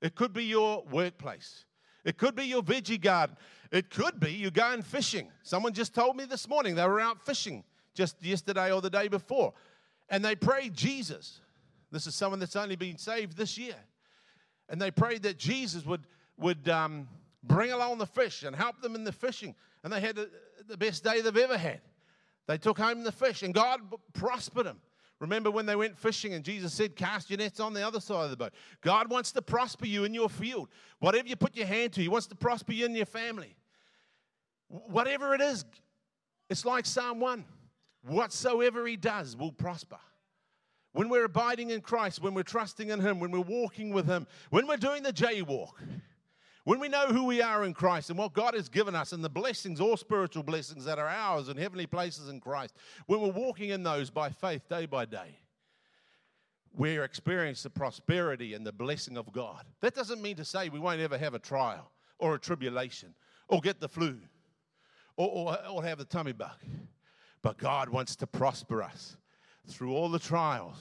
it 0.03 0.15
could 0.15 0.35
be 0.35 0.45
your 0.45 0.85
workplace, 0.91 1.65
It 2.05 2.19
could 2.19 2.35
be 2.35 2.45
your 2.45 2.63
veggie 2.63 3.01
garden. 3.01 3.35
It 3.71 3.91
could 3.91 4.19
be 4.19 4.33
you 4.33 4.51
going 4.51 4.81
fishing. 4.81 5.29
Someone 5.43 5.75
just 5.75 5.95
told 5.95 6.17
me 6.17 6.25
this 6.25 6.49
morning 6.49 6.75
they 6.75 6.87
were 6.87 7.01
out 7.01 7.25
fishing 7.25 7.65
just 7.99 8.23
yesterday 8.23 8.71
or 8.71 8.81
the 8.81 8.89
day 8.89 9.09
before. 9.09 9.53
And 10.09 10.25
they 10.25 10.37
prayed 10.37 10.73
Jesus. 10.73 11.41
This 11.91 12.07
is 12.07 12.15
someone 12.15 12.39
that's 12.39 12.55
only 12.55 12.77
been 12.77 12.97
saved 12.97 13.37
this 13.37 13.59
year. 13.59 13.75
And 14.69 14.81
they 14.81 14.93
prayed 14.93 15.25
that 15.25 15.37
Jesus 15.37 15.85
would, 15.85 16.07
would 16.39 16.69
um, 16.69 17.09
bring 17.43 17.73
along 17.73 17.99
the 17.99 18.07
fish 18.07 18.45
and 18.45 18.55
help 18.55 18.81
them 18.81 18.95
in 18.95 19.03
the 19.03 19.11
fishing. 19.11 19.53
And 19.83 19.93
they 19.93 20.01
had 20.01 20.17
the 20.69 20.77
best 20.77 21.03
day 21.03 21.21
they've 21.21 21.37
ever 21.37 21.59
had. 21.59 21.81
They 22.47 22.57
took 22.57 22.79
home 22.79 23.03
the 23.03 23.11
fish, 23.11 23.43
and 23.43 23.53
God 23.53 23.81
prospered 24.13 24.67
them. 24.67 24.81
Remember 25.19 25.51
when 25.51 25.67
they 25.67 25.75
went 25.75 25.99
fishing 25.99 26.35
and 26.35 26.45
Jesus 26.45 26.73
said, 26.73 26.95
Cast 26.95 27.29
your 27.29 27.39
nets 27.39 27.59
on 27.59 27.75
the 27.75 27.85
other 27.85 27.99
side 27.99 28.25
of 28.25 28.31
the 28.31 28.37
boat. 28.37 28.53
God 28.81 29.11
wants 29.11 29.33
to 29.33 29.43
prosper 29.43 29.87
you 29.87 30.05
in 30.05 30.15
your 30.15 30.29
field. 30.29 30.69
Whatever 31.01 31.27
you 31.27 31.35
put 31.35 31.57
your 31.57 31.67
hand 31.67 31.95
to, 31.95 32.01
He 32.01 32.07
wants 32.07 32.29
to 32.29 32.37
prosper 32.37 32.73
you 32.73 32.87
in 32.87 32.95
your 32.95 33.07
family. 33.07 33.57
Whatever 34.69 35.35
it 35.35 35.41
is, 35.41 35.65
it's 36.49 36.65
like 36.65 36.87
Psalm 36.87 37.19
1 37.19 37.45
whatsoever 38.09 38.87
He 38.87 38.97
does 38.97 39.37
will 39.37 39.53
prosper. 39.53 39.99
When 40.93 41.09
we're 41.09 41.25
abiding 41.25 41.71
in 41.71 41.81
Christ, 41.81 42.23
when 42.23 42.35
we're 42.35 42.43
trusting 42.43 42.91
in 42.91 43.01
Him, 43.01 43.21
when 43.21 43.31
we're 43.31 43.41
walking 43.41 43.93
with 43.93 44.07
Him, 44.07 44.27
when 44.51 44.67
we're 44.67 44.77
doing 44.77 45.03
the 45.03 45.13
jaywalk, 45.13 45.73
when 46.65 46.81
we 46.81 46.89
know 46.89 47.07
who 47.07 47.25
we 47.25 47.41
are 47.41 47.65
in 47.65 47.73
Christ 47.73 48.11
and 48.11 48.19
what 48.19 48.35
God 48.35 48.55
has 48.55 48.69
given 48.69 48.95
us 48.95 49.13
and 49.13 49.25
the 49.25 49.31
blessings, 49.31 49.81
all 49.81 49.97
spiritual 49.97 50.43
blessings 50.43 50.85
that 50.85 50.99
are 50.99 51.09
ours 51.09 51.49
in 51.49 51.57
heavenly 51.57 51.87
places 51.87 52.29
in 52.29 52.41
Christ, 52.41 52.75
when 53.07 53.21
we're 53.21 53.31
walking 53.31 53.71
in 53.71 53.83
those 53.83 54.11
by 54.11 54.29
faith 54.29 54.69
day 54.69 54.85
by 54.85 55.05
day, 55.05 55.39
we 56.77 57.01
experience 57.01 57.63
the 57.63 57.71
prosperity 57.71 58.55
and 58.55 58.67
the 58.67 58.73
blessing 58.73 59.17
of 59.17 59.33
God. 59.33 59.65
That 59.81 59.95
doesn't 59.95 60.21
mean 60.21 60.37
to 60.37 60.45
say 60.45 60.69
we 60.69 60.79
won't 60.79 61.01
ever 61.01 61.17
have 61.17 61.35
a 61.35 61.39
trial 61.39 61.91
or 62.19 62.35
a 62.35 62.39
tribulation 62.39 63.15
or 63.49 63.61
get 63.61 63.81
the 63.81 63.89
flu 63.89 64.19
or, 65.17 65.29
or, 65.29 65.59
or 65.71 65.85
have 65.85 65.99
the 65.99 66.05
tummy 66.05 66.33
bug. 66.33 66.59
But 67.43 67.59
God 67.59 67.89
wants 67.89 68.17
to 68.17 68.27
prosper 68.27 68.83
us 68.83 69.17
through 69.67 69.93
all 69.93 70.09
the 70.09 70.19
trials, 70.19 70.77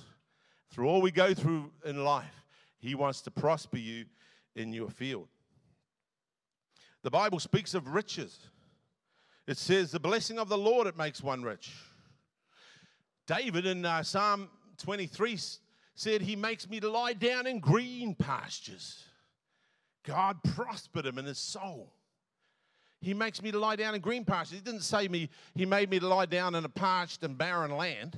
through 0.72 0.88
all 0.88 1.02
we 1.02 1.12
go 1.12 1.34
through 1.34 1.72
in 1.86 2.04
life. 2.04 2.44
He 2.80 2.96
wants 2.96 3.22
to 3.22 3.32
prosper 3.32 3.78
you 3.78 4.06
in 4.56 4.74
your 4.74 4.90
field. 4.90 5.28
The 7.04 7.12
Bible 7.12 7.40
speaks 7.40 7.74
of 7.74 7.94
riches. 7.94 8.38
It 9.46 9.58
says, 9.58 9.92
The 9.92 10.00
blessing 10.00 10.40
of 10.40 10.50
the 10.50 10.58
Lord, 10.58 10.88
it 10.88 10.98
makes 10.98 11.22
one 11.22 11.44
rich. 11.44 11.72
David 13.28 13.66
in 13.66 13.86
uh, 13.86 14.04
Psalm 14.04 14.50
23 14.80 15.38
said, 15.96 16.22
He 16.22 16.36
makes 16.36 16.70
me 16.70 16.80
to 16.80 16.90
lie 16.90 17.14
down 17.14 17.48
in 17.48 17.60
green 17.60 18.16
pastures. 18.16 19.04
God 20.04 20.38
prospered 20.44 21.06
him 21.06 21.18
in 21.18 21.26
his 21.26 21.38
soul. 21.38 21.94
He 23.00 23.14
makes 23.14 23.42
me 23.42 23.52
to 23.52 23.60
lie 23.60 23.76
down 23.76 23.96
in 23.96 24.02
green 24.02 24.26
pastures. 24.26 24.58
He 24.58 24.64
didn't 24.64 24.82
say 24.82 25.08
me, 25.08 25.30
He 25.56 25.66
made 25.66 25.90
me 25.90 26.00
to 26.00 26.08
lie 26.08 26.26
down 26.26 26.56
in 26.56 26.66
a 26.66 26.70
parched 26.70 27.24
and 27.24 27.38
barren 27.38 27.72
land. 27.72 28.18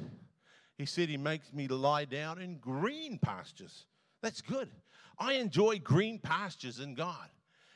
He 0.78 0.86
said, 0.86 1.10
He 1.10 1.18
makes 1.18 1.52
me 1.52 1.68
to 1.68 1.76
lie 1.76 2.06
down 2.06 2.40
in 2.40 2.58
green 2.58 3.20
pastures. 3.20 3.86
That's 4.22 4.42
good. 4.42 4.70
I 5.18 5.34
enjoy 5.34 5.80
green 5.80 6.20
pastures 6.20 6.80
in 6.80 6.96
God, 6.96 7.28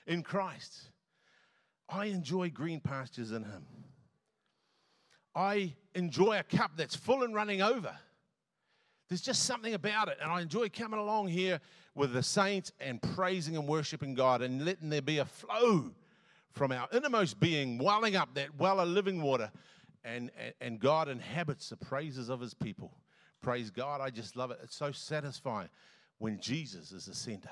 in 0.08 0.24
Christ. 0.24 0.90
I 1.90 2.06
enjoy 2.06 2.50
green 2.50 2.80
pastures 2.80 3.32
in 3.32 3.44
Him. 3.44 3.66
I 5.36 5.74
enjoy 5.96 6.40
a 6.40 6.44
cup 6.44 6.72
that's 6.78 6.96
full 6.96 7.24
and 7.24 7.36
running 7.36 7.62
over. 7.62 7.94
There's 9.10 9.22
just 9.22 9.44
something 9.44 9.74
about 9.74 10.08
it. 10.08 10.18
And 10.22 10.32
I 10.32 10.42
enjoy 10.42 10.70
coming 10.70 11.00
along 11.00 11.28
here 11.28 11.60
with 11.96 12.14
the 12.14 12.24
saints 12.24 12.72
and 12.80 13.02
praising 13.02 13.58
and 13.58 13.68
worshiping 13.68 14.14
God 14.14 14.42
and 14.42 14.64
letting 14.64 14.90
there 14.90 15.02
be 15.02 15.18
a 15.18 15.26
flow 15.26 15.92
from 16.54 16.72
our 16.72 16.88
innermost 16.94 17.40
being, 17.40 17.78
welling 17.78 18.16
up 18.16 18.34
that 18.36 18.56
well 18.58 18.80
of 18.80 18.88
living 18.88 19.22
water. 19.22 19.52
And, 20.06 20.32
and, 20.38 20.54
and 20.62 20.80
God 20.80 21.10
inhabits 21.10 21.70
the 21.70 21.78
praises 21.78 22.30
of 22.30 22.40
His 22.40 22.54
people. 22.54 22.92
Praise 23.42 23.70
God. 23.70 24.02
I 24.02 24.10
just 24.10 24.36
love 24.36 24.52
it. 24.52 24.60
It's 24.64 24.76
so 24.76 24.92
satisfying 24.92 25.70
when 26.18 26.40
Jesus 26.40 26.92
is 26.92 27.06
the 27.06 27.16
center 27.16 27.50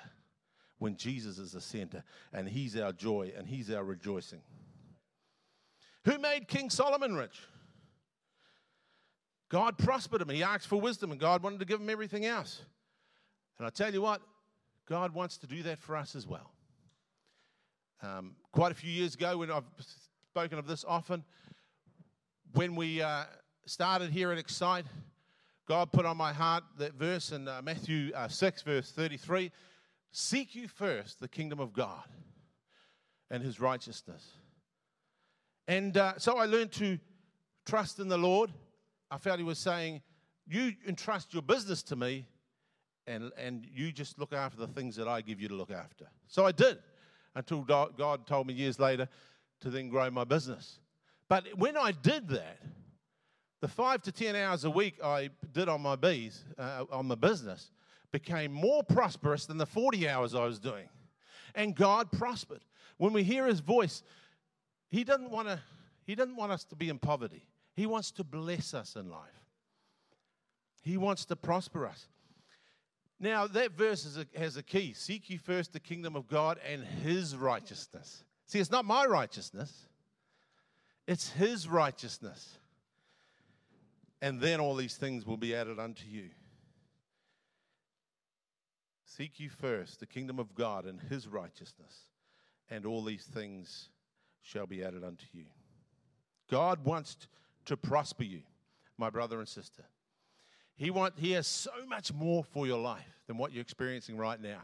when 0.81 0.97
Jesus 0.97 1.37
is 1.37 1.51
the 1.51 1.61
center 1.61 2.03
and 2.33 2.49
he's 2.49 2.75
our 2.75 2.91
joy 2.91 3.31
and 3.37 3.47
he's 3.47 3.69
our 3.69 3.83
rejoicing. 3.83 4.41
Who 6.05 6.17
made 6.17 6.47
King 6.47 6.71
Solomon 6.71 7.15
rich? 7.15 7.39
God 9.47 9.77
prospered 9.77 10.23
him. 10.23 10.29
He 10.29 10.41
asked 10.41 10.65
for 10.65 10.81
wisdom, 10.81 11.11
and 11.11 11.19
God 11.19 11.43
wanted 11.43 11.59
to 11.59 11.65
give 11.65 11.79
him 11.79 11.89
everything 11.89 12.25
else. 12.25 12.63
And 13.59 13.67
I 13.67 13.69
tell 13.69 13.93
you 13.93 14.01
what, 14.01 14.21
God 14.89 15.13
wants 15.13 15.37
to 15.39 15.47
do 15.47 15.61
that 15.63 15.79
for 15.79 15.95
us 15.95 16.15
as 16.15 16.25
well. 16.25 16.51
Um, 18.03 18.35
quite 18.51 18.71
a 18.71 18.75
few 18.75 18.89
years 18.89 19.13
ago, 19.13 19.37
when 19.37 19.51
I've 19.51 19.63
spoken 20.31 20.57
of 20.57 20.65
this 20.65 20.83
often, 20.87 21.23
when 22.53 22.75
we 22.75 22.99
uh, 22.99 23.25
started 23.67 24.09
here 24.09 24.31
at 24.31 24.39
Excite, 24.39 24.85
God 25.67 25.91
put 25.91 26.07
on 26.07 26.17
my 26.17 26.33
heart 26.33 26.63
that 26.79 26.95
verse 26.95 27.31
in 27.31 27.47
uh, 27.47 27.61
Matthew 27.63 28.11
uh, 28.15 28.27
6, 28.27 28.63
verse 28.63 28.91
33 28.91 29.51
Seek 30.11 30.55
you 30.55 30.67
first 30.67 31.19
the 31.19 31.27
kingdom 31.27 31.59
of 31.59 31.73
God 31.73 32.03
and 33.29 33.43
his 33.43 33.59
righteousness. 33.59 34.31
And 35.67 35.95
uh, 35.95 36.13
so 36.17 36.37
I 36.37 36.45
learned 36.45 36.71
to 36.73 36.97
trust 37.67 37.99
in 37.99 38.07
the 38.07 38.17
Lord. 38.17 38.51
I 39.11 39.19
felt 39.19 39.37
he 39.37 39.45
was 39.45 39.59
saying, 39.59 40.01
You 40.47 40.73
entrust 40.87 41.33
your 41.35 41.43
business 41.43 41.83
to 41.83 41.95
me, 41.95 42.25
and, 43.05 43.31
and 43.37 43.63
you 43.71 43.91
just 43.91 44.17
look 44.17 44.33
after 44.33 44.59
the 44.59 44.67
things 44.67 44.95
that 44.95 45.07
I 45.07 45.21
give 45.21 45.39
you 45.39 45.47
to 45.49 45.55
look 45.55 45.71
after. 45.71 46.07
So 46.27 46.47
I 46.47 46.51
did 46.51 46.79
until 47.35 47.61
God 47.61 48.27
told 48.27 48.47
me 48.47 48.53
years 48.53 48.79
later 48.79 49.07
to 49.61 49.69
then 49.69 49.89
grow 49.89 50.09
my 50.09 50.23
business. 50.23 50.79
But 51.29 51.45
when 51.55 51.77
I 51.77 51.91
did 51.91 52.27
that, 52.29 52.59
the 53.61 53.67
five 53.67 54.01
to 54.03 54.11
10 54.11 54.35
hours 54.35 54.65
a 54.65 54.69
week 54.69 54.95
I 55.03 55.29
did 55.53 55.69
on 55.69 55.81
my 55.81 55.95
bees, 55.95 56.43
uh, 56.57 56.85
on 56.91 57.07
my 57.07 57.15
business, 57.15 57.71
became 58.11 58.51
more 58.51 58.83
prosperous 58.83 59.45
than 59.45 59.57
the 59.57 59.65
40 59.65 60.09
hours 60.09 60.35
I 60.35 60.45
was 60.45 60.59
doing. 60.59 60.89
And 61.55 61.75
God 61.75 62.11
prospered. 62.11 62.61
When 62.97 63.13
we 63.13 63.23
hear 63.23 63.45
his 63.45 63.59
voice, 63.59 64.03
he 64.89 65.03
doesn't 65.03 65.29
want 65.29 65.47
to 65.47 65.59
he 66.03 66.15
doesn't 66.15 66.35
want 66.35 66.51
us 66.51 66.63
to 66.65 66.75
be 66.75 66.89
in 66.89 66.97
poverty. 66.97 67.47
He 67.73 67.85
wants 67.85 68.11
to 68.13 68.23
bless 68.23 68.73
us 68.73 68.95
in 68.95 69.09
life. 69.09 69.45
He 70.81 70.97
wants 70.97 71.25
to 71.25 71.35
prosper 71.35 71.85
us. 71.85 72.07
Now, 73.21 73.45
that 73.45 73.73
verse 73.73 74.17
a, 74.17 74.39
has 74.39 74.57
a 74.57 74.63
key. 74.63 74.93
Seek 74.93 75.29
ye 75.29 75.37
first 75.37 75.73
the 75.73 75.79
kingdom 75.79 76.15
of 76.15 76.27
God 76.27 76.59
and 76.67 76.83
his 76.83 77.35
righteousness. 77.35 78.23
See, 78.47 78.59
it's 78.59 78.71
not 78.71 78.83
my 78.83 79.05
righteousness, 79.05 79.71
it's 81.07 81.29
his 81.29 81.67
righteousness. 81.69 82.57
And 84.23 84.39
then 84.39 84.59
all 84.59 84.75
these 84.75 84.97
things 84.97 85.25
will 85.25 85.37
be 85.37 85.55
added 85.55 85.79
unto 85.79 86.07
you. 86.07 86.29
Seek 89.05 89.39
ye 89.39 89.47
first 89.47 89.99
the 89.99 90.05
kingdom 90.05 90.39
of 90.39 90.53
God 90.55 90.85
and 90.85 90.99
his 90.99 91.27
righteousness, 91.27 92.05
and 92.69 92.85
all 92.85 93.03
these 93.03 93.25
things 93.25 93.89
shall 94.41 94.65
be 94.65 94.83
added 94.83 95.03
unto 95.03 95.25
you. 95.31 95.45
God 96.49 96.85
wants 96.85 97.17
to 97.65 97.77
prosper 97.77 98.23
you, 98.23 98.41
my 98.97 99.09
brother 99.09 99.39
and 99.39 99.47
sister. 99.47 99.83
He, 100.81 100.89
want, 100.89 101.13
he 101.15 101.33
has 101.33 101.45
so 101.45 101.69
much 101.87 102.11
more 102.11 102.43
for 102.43 102.65
your 102.65 102.79
life 102.79 103.21
than 103.27 103.37
what 103.37 103.53
you're 103.53 103.61
experiencing 103.61 104.17
right 104.17 104.41
now. 104.41 104.61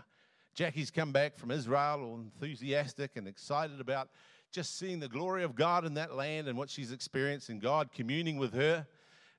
Jackie's 0.56 0.90
come 0.90 1.12
back 1.12 1.38
from 1.38 1.52
Israel, 1.52 2.02
all 2.02 2.16
enthusiastic 2.16 3.18
and 3.18 3.28
excited 3.28 3.80
about 3.80 4.10
just 4.52 4.80
seeing 4.80 5.00
the 5.00 5.08
glory 5.08 5.44
of 5.44 5.54
God 5.54 5.86
in 5.86 5.94
that 5.94 6.16
land 6.16 6.48
and 6.48 6.58
what 6.58 6.72
she's 6.72 6.92
experiencing, 6.92 7.60
God 7.60 7.92
communing 7.94 8.38
with 8.38 8.56
her. 8.56 8.88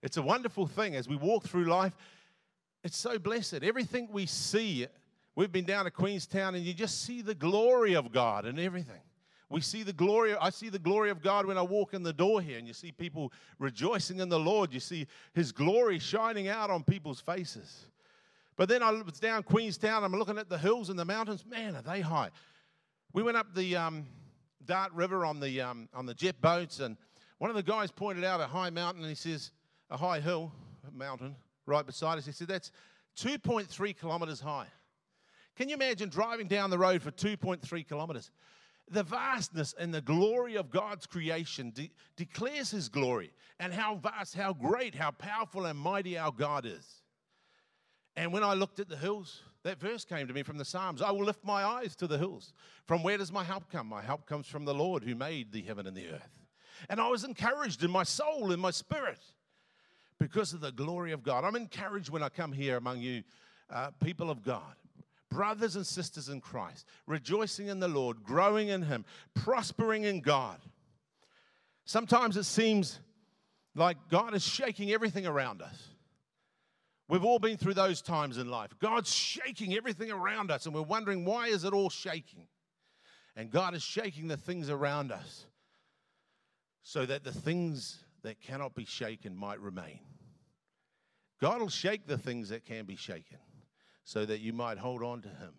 It's 0.05 0.19
a 0.19 0.23
wonderful 0.23 0.69
thing 0.69 0.95
as 0.95 1.09
we 1.09 1.17
walk 1.17 1.49
through 1.49 1.65
life. 1.65 1.95
It's 2.85 2.97
so 2.97 3.19
blessed. 3.19 3.65
Everything 3.65 4.07
we 4.13 4.27
see, 4.27 4.87
we've 5.35 5.51
been 5.51 5.65
down 5.65 5.87
to 5.87 5.91
Queenstown 5.91 6.55
and 6.55 6.65
you 6.65 6.75
just 6.75 7.03
see 7.03 7.23
the 7.23 7.35
glory 7.35 7.95
of 7.95 8.13
God 8.13 8.47
and 8.47 8.61
everything. 8.61 9.01
We 9.51 9.63
see 9.63 9.83
the 9.83 9.93
glory, 9.93 10.35
I 10.39 10.51
see 10.51 10.69
the 10.69 10.79
glory 10.79 11.11
of 11.11 11.23
God 11.23 11.47
when 11.47 11.57
I 11.57 11.63
walk 11.63 11.95
in 11.95 12.03
the 12.03 12.13
door 12.13 12.43
here 12.43 12.59
and 12.59 12.67
you 12.67 12.75
see 12.75 12.93
people 12.93 13.33
rejoicing 13.59 14.21
in 14.21 14.29
the 14.29 14.39
Lord. 14.39 14.73
You 14.73 14.81
see 14.81 15.07
His 15.33 15.53
glory 15.53 15.99
shining 15.99 16.49
out 16.49 16.71
on 16.71 16.85
people's 16.85 17.21
faces. 17.21 17.87
But 18.57 18.69
then 18.69 18.83
I 18.83 18.91
was 18.91 19.21
down 19.21 19.45
Queenstown, 19.45 20.05
I'm 20.05 20.13
looking 20.13 20.37
at 20.37 20.51
the 20.51 20.59
hills 20.59 20.91
and 20.91 20.99
the 20.99 21.05
mountains. 21.05 21.45
Man, 21.47 21.77
are 21.77 21.83
they 21.83 22.01
high. 22.01 22.31
We 23.13 23.23
went 23.23 23.37
up 23.37 23.55
the 23.55 23.77
um, 23.77 24.07
Dart 24.67 24.93
River 24.93 25.25
on 25.25 25.41
the, 25.41 25.63
um, 25.63 25.89
on 25.95 26.05
the 26.05 26.15
jet 26.15 26.41
boats, 26.41 26.81
and 26.81 26.97
one 27.39 27.51
of 27.51 27.57
the 27.57 27.63
guys 27.63 27.91
pointed 27.91 28.25
out 28.25 28.41
a 28.41 28.47
high 28.47 28.71
mountain 28.71 29.03
and 29.03 29.09
he 29.09 29.15
says, 29.15 29.53
a 29.91 29.97
high 29.97 30.21
hill, 30.21 30.53
a 30.87 30.97
mountain 30.97 31.37
right 31.67 31.87
beside 31.87 32.19
us. 32.19 32.27
He 32.27 32.33
said, 32.33 32.49
That's 32.49 32.71
2.3 33.19 33.97
kilometers 33.97 34.41
high. 34.41 34.67
Can 35.57 35.69
you 35.69 35.75
imagine 35.75 36.09
driving 36.09 36.47
down 36.47 36.71
the 36.71 36.79
road 36.79 37.03
for 37.03 37.11
2.3 37.11 37.87
kilometers? 37.89 38.31
The 38.91 39.03
vastness 39.03 39.75
and 39.79 39.93
the 39.93 40.01
glory 40.01 40.57
of 40.57 40.71
God's 40.71 41.07
creation 41.07 41.71
de- 41.71 41.91
declares 42.17 42.71
His 42.71 42.89
glory 42.89 43.33
and 43.61 43.73
how 43.73 43.97
vast, 43.97 44.35
how 44.35 44.53
great, 44.53 44.95
how 44.95 45.11
powerful 45.11 45.67
and 45.67 45.79
mighty 45.79 46.17
our 46.17 46.33
God 46.33 46.65
is. 46.65 47.03
And 48.17 48.33
when 48.33 48.43
I 48.43 48.55
looked 48.55 48.81
at 48.81 48.89
the 48.89 48.97
hills, 48.97 49.43
that 49.63 49.79
verse 49.79 50.05
came 50.05 50.27
to 50.27 50.35
me 50.35 50.43
from 50.43 50.59
the 50.59 50.65
Psalms 50.65 51.03
I 51.03 51.11
will 51.11 51.25
lift 51.25 51.45
my 51.45 51.63
eyes 51.63 51.95
to 51.97 52.07
the 52.07 52.19
hills. 52.19 52.53
From 52.87 53.03
where 53.03 53.19
does 53.19 53.31
my 53.31 53.45
help 53.45 53.71
come? 53.71 53.87
My 53.87 54.03
help 54.03 54.27
comes 54.27 54.47
from 54.47 54.65
the 54.65 54.75
Lord 54.75 55.03
who 55.03 55.15
made 55.15 55.53
the 55.53 55.63
heaven 55.63 55.87
and 55.87 55.97
the 55.97 56.09
earth. 56.09 56.31
And 56.89 57.01
I 57.01 57.09
was 57.09 57.25
encouraged 57.25 57.85
in 57.85 57.91
my 57.91 58.05
soul, 58.05 58.53
in 58.53 58.61
my 58.61 58.71
spirit, 58.71 59.21
because 60.19 60.53
of 60.53 60.61
the 60.61 60.73
glory 60.73 61.13
of 61.13 61.23
God. 61.23 61.45
I'm 61.45 61.57
encouraged 61.57 62.11
when 62.11 62.23
I 62.23 62.29
come 62.29 62.53
here 62.53 62.77
among 62.77 63.01
you, 63.01 63.23
uh, 63.71 63.91
people 64.03 64.31
of 64.31 64.43
God, 64.43 64.75
brothers 65.31 65.77
and 65.77 65.87
sisters 65.87 66.29
in 66.29 66.41
Christ, 66.41 66.87
rejoicing 67.07 67.69
in 67.69 67.81
the 67.81 67.89
Lord, 67.89 68.23
growing 68.23 68.69
in 68.69 68.83
Him, 68.83 69.05
prospering 69.35 70.05
in 70.05 70.21
God. 70.21 70.59
Sometimes 71.85 72.37
it 72.37 72.45
seems 72.45 73.01
like 73.75 73.97
God 74.11 74.35
is 74.35 74.45
shaking 74.45 74.91
everything 74.91 75.27
around 75.27 75.63
us. 75.63 75.89
We've 77.09 77.25
all 77.25 77.39
been 77.39 77.57
through 77.57 77.75
those 77.75 78.03
times 78.03 78.37
in 78.37 78.51
life. 78.51 78.71
God's 78.81 79.13
shaking 79.13 79.75
everything 79.75 80.11
around 80.11 80.51
us, 80.51 80.67
and 80.67 80.75
we're 80.75 80.83
wondering 80.83 81.25
why 81.25 81.49
is 81.49 81.65
it 81.65 81.73
all 81.73 81.89
shaking? 81.89 82.47
And 83.37 83.51
God 83.51 83.75
is 83.75 83.83
shaking 83.83 84.29
the 84.29 84.37
things 84.37 84.69
around 84.69 85.13
us 85.13 85.47
so 86.83 87.07
that 87.07 87.25
the 87.25 87.33
things 87.33 88.05
that 88.23 88.41
cannot 88.41 88.75
be 88.75 88.85
shaken 88.85 89.35
might 89.35 89.61
remain. 89.61 90.01
God 91.41 91.61
will 91.61 91.69
shake 91.69 92.07
the 92.07 92.19
things 92.19 92.49
that 92.49 92.67
can 92.67 92.85
be 92.85 92.97
shaken 92.97 93.39
so 94.09 94.25
that 94.25 94.41
you 94.41 94.55
might 94.55 94.79
hold 94.79 95.03
on 95.03 95.21
to 95.21 95.29
Him, 95.29 95.53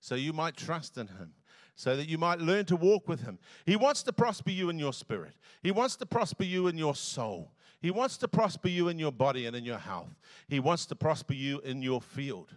so 0.00 0.16
you 0.16 0.34
might 0.34 0.54
trust 0.54 0.98
in 0.98 1.06
Him, 1.06 1.32
so 1.76 1.96
that 1.96 2.06
you 2.06 2.18
might 2.18 2.38
learn 2.40 2.66
to 2.66 2.76
walk 2.76 3.08
with 3.08 3.22
Him. 3.22 3.38
He 3.64 3.74
wants 3.74 4.02
to 4.02 4.12
prosper 4.12 4.50
you 4.50 4.68
in 4.68 4.78
your 4.78 4.92
spirit, 4.92 5.32
He 5.62 5.70
wants 5.70 5.96
to 5.96 6.04
prosper 6.04 6.44
you 6.44 6.66
in 6.66 6.76
your 6.76 6.94
soul. 6.94 7.52
He 7.80 7.90
wants 7.90 8.18
to 8.18 8.28
prosper 8.28 8.68
you 8.68 8.88
in 8.88 8.98
your 8.98 9.12
body 9.12 9.46
and 9.46 9.56
in 9.56 9.64
your 9.64 9.78
health. 9.78 10.14
He 10.46 10.60
wants 10.60 10.84
to 10.86 10.94
prosper 10.94 11.32
you 11.32 11.60
in 11.60 11.80
your 11.80 12.02
field. 12.02 12.52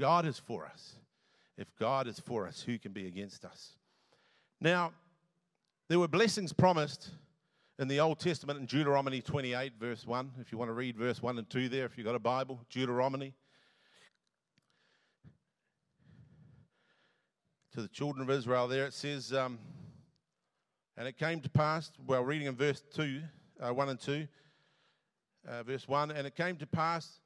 God 0.00 0.24
is 0.26 0.38
for 0.38 0.66
us. 0.66 0.94
If 1.56 1.68
God 1.78 2.08
is 2.08 2.18
for 2.18 2.46
us, 2.48 2.60
who 2.60 2.78
can 2.78 2.92
be 2.92 3.06
against 3.06 3.44
us? 3.44 3.76
Now, 4.60 4.92
there 5.88 5.98
were 5.98 6.08
blessings 6.08 6.52
promised 6.52 7.10
in 7.78 7.86
the 7.86 8.00
Old 8.00 8.18
Testament 8.18 8.58
in 8.58 8.66
Deuteronomy 8.66 9.20
28, 9.20 9.74
verse 9.78 10.06
1. 10.06 10.32
If 10.40 10.50
you 10.50 10.58
want 10.58 10.70
to 10.70 10.74
read 10.74 10.96
verse 10.96 11.20
1 11.22 11.38
and 11.38 11.50
2 11.50 11.68
there, 11.68 11.84
if 11.84 11.98
you've 11.98 12.06
got 12.06 12.16
a 12.16 12.20
Bible, 12.20 12.60
Deuteronomy. 12.70 13.34
To 17.74 17.82
the 17.82 17.88
children 17.88 18.22
of 18.22 18.30
Israel, 18.30 18.68
there 18.68 18.86
it 18.86 18.94
says, 18.94 19.32
um, 19.32 19.58
and 20.96 21.08
it 21.08 21.18
came 21.18 21.40
to 21.40 21.50
pass, 21.50 21.90
well, 22.06 22.22
reading 22.22 22.46
in 22.46 22.54
verse 22.54 22.80
2, 22.94 23.20
uh, 23.60 23.74
1 23.74 23.88
and 23.88 23.98
2, 23.98 24.28
uh, 25.48 25.62
verse 25.64 25.88
1. 25.88 26.12
And 26.12 26.24
it 26.24 26.36
came 26.36 26.54
to 26.58 26.68
pass, 26.68 27.18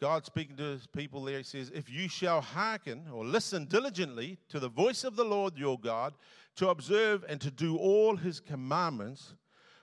God 0.00 0.24
speaking 0.24 0.56
to 0.58 0.62
his 0.62 0.86
people 0.86 1.24
there, 1.24 1.38
he 1.38 1.42
says, 1.42 1.72
If 1.74 1.90
you 1.90 2.08
shall 2.08 2.40
hearken 2.40 3.06
or 3.12 3.24
listen 3.24 3.64
diligently 3.64 4.38
to 4.48 4.60
the 4.60 4.68
voice 4.68 5.02
of 5.02 5.16
the 5.16 5.24
Lord 5.24 5.58
your 5.58 5.76
God, 5.76 6.14
to 6.54 6.68
observe 6.68 7.24
and 7.28 7.40
to 7.40 7.50
do 7.50 7.76
all 7.76 8.14
his 8.14 8.38
commandments, 8.38 9.34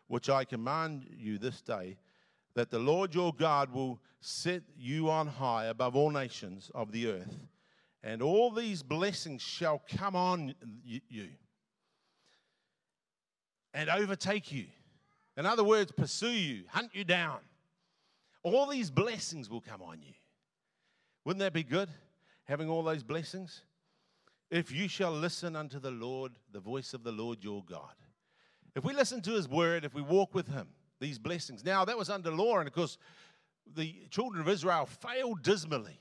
which 0.08 0.30
I 0.30 0.46
command 0.46 1.06
you 1.18 1.38
this 1.38 1.62
day, 1.62 1.98
that 2.54 2.72
the 2.72 2.80
Lord 2.80 3.14
your 3.14 3.34
God 3.34 3.74
will 3.74 4.00
set 4.22 4.64
you 4.78 5.10
on 5.10 5.28
high 5.28 5.66
above 5.66 5.98
all 5.98 6.12
nations 6.12 6.72
of 6.74 6.94
the 6.94 7.08
earth, 7.08 7.38
and 8.06 8.22
all 8.22 8.52
these 8.52 8.84
blessings 8.84 9.41
shall 9.41 9.82
come 9.98 10.15
on 10.15 10.56
you 10.86 11.28
and 13.74 13.89
overtake 13.89 14.54
you 14.54 14.68
in 15.38 15.46
other 15.46 15.63
words, 15.63 15.91
pursue 15.91 16.30
you, 16.32 16.63
hunt 16.70 16.91
you 16.94 17.04
down. 17.04 17.39
All 18.44 18.68
these 18.68 18.89
blessings 18.89 19.50
will 19.50 19.62
come 19.62 19.82
on 19.82 20.02
you. 20.02 20.13
Wouldn't 21.26 21.39
that 21.39 21.54
be 21.54 21.63
good, 21.63 21.89
having 22.46 22.70
all 22.70 22.84
those 22.84 23.04
blessings? 23.04 23.63
If 24.50 24.72
you 24.72 24.88
shall 24.88 25.12
listen 25.12 25.56
unto 25.56 25.80
the 25.80 25.91
Lord, 25.91 26.34
the 26.52 26.60
voice 26.60 26.94
of 26.94 27.04
the 27.04 27.12
Lord 27.12 27.44
your 27.44 27.63
God. 27.63 27.96
If 28.76 28.84
we 28.84 28.94
listen 28.94 29.22
to 29.24 29.32
his 29.32 29.50
word, 29.50 29.84
if 29.84 29.94
we 29.94 30.02
walk 30.02 30.34
with 30.34 30.48
him, 30.48 30.68
these 31.02 31.18
blessings. 31.20 31.65
Now, 31.65 31.84
that 31.86 31.98
was 31.98 32.10
under 32.10 32.32
law, 32.32 32.60
and 32.60 32.68
of 32.68 32.74
course, 32.74 32.98
the 33.76 34.08
children 34.12 34.41
of 34.41 34.48
Israel 34.48 34.86
failed 34.86 35.41
dismally. 35.41 36.00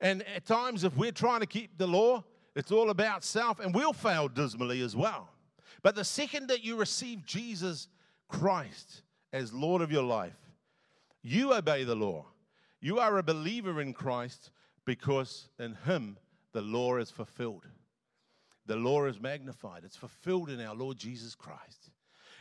And 0.00 0.24
at 0.34 0.46
times, 0.46 0.84
if 0.84 0.96
we're 0.96 1.12
trying 1.12 1.40
to 1.40 1.46
keep 1.46 1.76
the 1.76 1.86
law, 1.86 2.24
it's 2.56 2.72
all 2.72 2.90
about 2.90 3.22
self, 3.22 3.60
and 3.60 3.74
we'll 3.74 3.92
fail 3.92 4.28
dismally 4.28 4.80
as 4.80 4.96
well. 4.96 5.28
But 5.82 5.94
the 5.94 6.04
second 6.04 6.48
that 6.48 6.64
you 6.64 6.76
receive 6.76 7.24
Jesus 7.24 7.88
Christ 8.28 9.02
as 9.32 9.52
Lord 9.52 9.82
of 9.82 9.92
your 9.92 10.02
life, 10.02 10.36
you 11.22 11.54
obey 11.54 11.84
the 11.84 11.94
law. 11.94 12.26
You 12.80 12.98
are 12.98 13.18
a 13.18 13.22
believer 13.22 13.80
in 13.80 13.92
Christ 13.92 14.50
because 14.84 15.48
in 15.58 15.76
Him 15.84 16.16
the 16.52 16.62
law 16.62 16.96
is 16.96 17.10
fulfilled. 17.10 17.66
The 18.66 18.76
law 18.76 19.04
is 19.04 19.20
magnified, 19.20 19.84
it's 19.84 19.96
fulfilled 19.96 20.50
in 20.50 20.60
our 20.60 20.74
Lord 20.74 20.96
Jesus 20.96 21.34
Christ. 21.34 21.90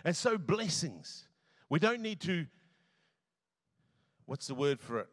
And 0.05 0.15
so, 0.15 0.37
blessings. 0.37 1.25
We 1.69 1.79
don't 1.79 2.01
need 2.01 2.19
to, 2.21 2.47
what's 4.25 4.47
the 4.47 4.55
word 4.55 4.79
for 4.79 4.99
it? 4.99 5.07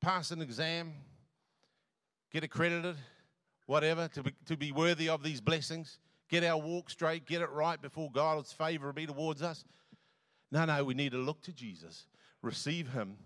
Pass 0.00 0.30
an 0.30 0.40
exam, 0.40 0.92
get 2.34 2.42
accredited, 2.42 2.96
whatever, 3.66 4.08
to 4.08 4.24
be, 4.24 4.32
to 4.44 4.56
be 4.56 4.72
worthy 4.72 5.08
of 5.08 5.22
these 5.22 5.40
blessings, 5.40 6.00
get 6.28 6.42
our 6.42 6.58
walk 6.58 6.90
straight, 6.90 7.26
get 7.26 7.40
it 7.40 7.50
right 7.50 7.80
before 7.80 8.10
God's 8.10 8.52
favor 8.52 8.92
be 8.92 9.06
towards 9.06 9.40
us. 9.40 9.64
No, 10.50 10.64
no, 10.64 10.84
we 10.84 10.94
need 10.94 11.12
to 11.12 11.18
look 11.18 11.42
to 11.42 11.52
Jesus, 11.52 12.06
receive 12.42 12.88
Him. 12.88 13.16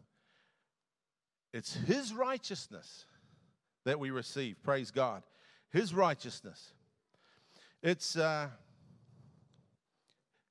It's 1.54 1.72
His 1.74 2.12
righteousness 2.12 3.06
that 3.86 3.98
we 3.98 4.10
receive. 4.10 4.62
Praise 4.62 4.90
God. 4.90 5.22
His 5.72 5.94
righteousness. 5.94 6.74
It's 7.82 8.14
uh, 8.14 8.48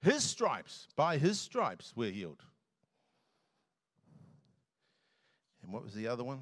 His 0.02 0.24
stripes. 0.24 0.88
By 0.96 1.20
His 1.20 1.40
stripes, 1.40 1.94
we're 1.96 2.12
healed. 2.12 2.42
And 5.62 5.72
what 5.72 5.84
was 5.84 5.94
the 5.94 6.08
other 6.08 6.24
one? 6.24 6.42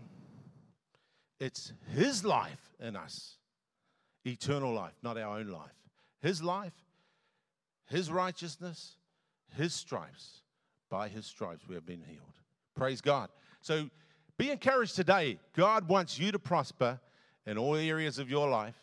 It's 1.39 1.73
His 1.93 2.23
life 2.23 2.73
in 2.79 2.95
us, 2.95 3.37
eternal 4.25 4.73
life, 4.73 4.93
not 5.03 5.17
our 5.17 5.37
own 5.39 5.47
life. 5.47 5.71
His 6.21 6.41
life, 6.41 6.73
His 7.87 8.11
righteousness, 8.11 8.97
his 9.55 9.73
stripes, 9.73 10.41
by 10.89 11.07
his 11.07 11.25
stripes, 11.25 11.67
we 11.67 11.75
have 11.75 11.85
been 11.85 12.03
healed. 12.07 12.21
Praise 12.75 13.01
God. 13.01 13.29
So 13.61 13.89
be 14.37 14.51
encouraged 14.51 14.95
today. 14.95 15.39
God 15.55 15.87
wants 15.87 16.19
you 16.19 16.31
to 16.31 16.39
prosper 16.39 16.99
in 17.45 17.57
all 17.57 17.75
areas 17.75 18.19
of 18.19 18.29
your 18.29 18.49
life, 18.49 18.75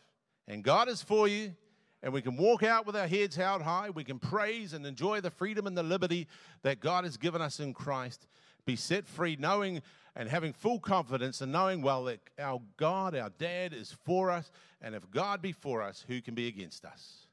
and 0.49 0.63
God 0.63 0.89
is 0.89 1.03
for 1.03 1.29
you. 1.29 1.55
And 2.05 2.13
we 2.13 2.21
can 2.21 2.37
walk 2.37 2.65
out 2.65 2.85
with 2.85 2.97
our 2.97 3.07
heads 3.07 3.37
held 3.37 3.63
high. 3.63 3.91
We 3.91 4.03
can 4.03 4.19
praise 4.19 4.73
and 4.73 4.85
enjoy 4.85 5.21
the 5.21 5.31
freedom 5.31 5.69
and 5.69 5.79
the 5.79 5.85
liberty 5.85 6.27
that 6.65 6.81
God 6.81 7.05
has 7.05 7.17
given 7.17 7.41
us 7.41 7.61
in 7.61 7.73
Christ. 7.73 8.27
Be 8.65 8.77
set 8.77 9.07
free, 9.07 9.37
knowing 9.39 9.83
and 10.15 10.29
having 10.29 10.53
full 10.53 10.79
confidence 10.79 11.41
and 11.41 11.51
knowing 11.51 11.83
well 11.83 12.05
that 12.05 12.21
our 12.39 12.61
God, 12.77 13.17
our 13.17 13.31
dad, 13.31 13.73
is 13.73 13.97
for 14.05 14.31
us. 14.31 14.51
And 14.81 14.95
if 14.95 15.11
God 15.11 15.41
be 15.41 15.53
for 15.53 15.83
us, 15.83 16.05
who 16.07 16.21
can 16.21 16.35
be 16.35 16.49
against 16.49 16.85
us? 16.85 17.27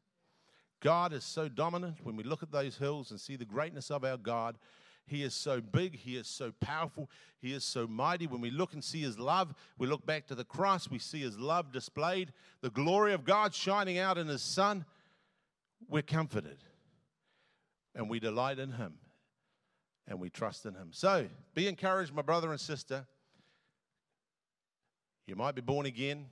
God 0.82 1.12
is 1.12 1.26
so 1.26 1.50
dominant 1.50 1.98
when 2.04 2.16
we 2.16 2.24
look 2.24 2.42
at 2.42 2.52
those 2.52 2.78
hills 2.78 3.12
and 3.12 3.20
see 3.20 3.36
the 3.36 3.46
greatness 3.46 3.92
of 3.92 4.06
our 4.06 4.18
God. 4.18 4.58
He 5.06 5.24
is 5.24 5.34
so 5.34 5.60
big, 5.60 5.98
He 5.98 6.16
is 6.16 6.28
so 6.28 6.54
powerful, 6.62 7.10
He 7.42 7.54
is 7.54 7.64
so 7.64 7.86
mighty. 7.86 8.28
When 8.28 8.42
we 8.42 8.52
look 8.52 8.74
and 8.74 8.84
see 8.84 9.02
His 9.02 9.20
love, 9.20 9.54
we 9.78 9.88
look 9.88 10.06
back 10.06 10.28
to 10.28 10.36
the 10.36 10.46
cross, 10.46 10.90
we 10.90 11.00
see 11.00 11.20
His 11.20 11.38
love 11.38 11.74
displayed, 11.74 12.32
the 12.62 12.70
glory 12.70 13.14
of 13.14 13.26
God 13.26 13.54
shining 13.54 13.98
out 13.98 14.18
in 14.18 14.28
His 14.28 14.42
Son. 14.42 14.86
We're 15.90 16.02
comforted 16.02 16.60
and 17.96 18.10
we 18.10 18.20
delight 18.20 18.60
in 18.60 18.74
Him 18.74 18.94
and 20.10 20.20
we 20.20 20.30
trust 20.30 20.66
in 20.66 20.74
Him. 20.74 20.90
So 20.92 21.28
be 21.54 21.68
encouraged, 21.68 22.14
my 22.14 22.24
brother 22.24 22.50
and 22.52 22.60
sister. 22.60 23.06
You 25.28 25.36
might 25.36 25.54
be 25.54 25.62
born 25.62 25.86
again, 25.86 26.26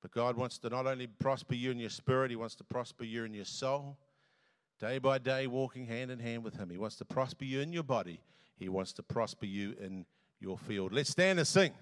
but 0.00 0.10
God 0.10 0.36
wants 0.36 0.58
to 0.60 0.70
not 0.70 0.86
only 0.86 1.06
prosper 1.06 1.54
you 1.54 1.70
in 1.70 1.78
your 1.78 1.90
spirit, 1.90 2.30
He 2.30 2.36
wants 2.36 2.54
to 2.56 2.64
prosper 2.64 3.04
you 3.04 3.24
in 3.24 3.34
your 3.34 3.44
soul. 3.44 3.98
Day 4.80 4.98
by 4.98 5.18
day, 5.18 5.46
walking 5.46 5.86
hand 5.86 6.10
in 6.10 6.18
hand 6.18 6.42
with 6.42 6.56
Him. 6.56 6.70
He 6.70 6.78
wants 6.78 6.96
to 6.96 7.04
prosper 7.04 7.44
you 7.44 7.60
in 7.60 7.72
your 7.72 7.82
body. 7.82 8.20
He 8.56 8.68
wants 8.68 8.92
to 8.94 9.02
prosper 9.02 9.46
you 9.46 9.74
in 9.78 10.06
your 10.40 10.56
field. 10.56 10.92
Let's 10.92 11.10
stand 11.10 11.38
and 11.38 11.46
sing. 11.46 11.72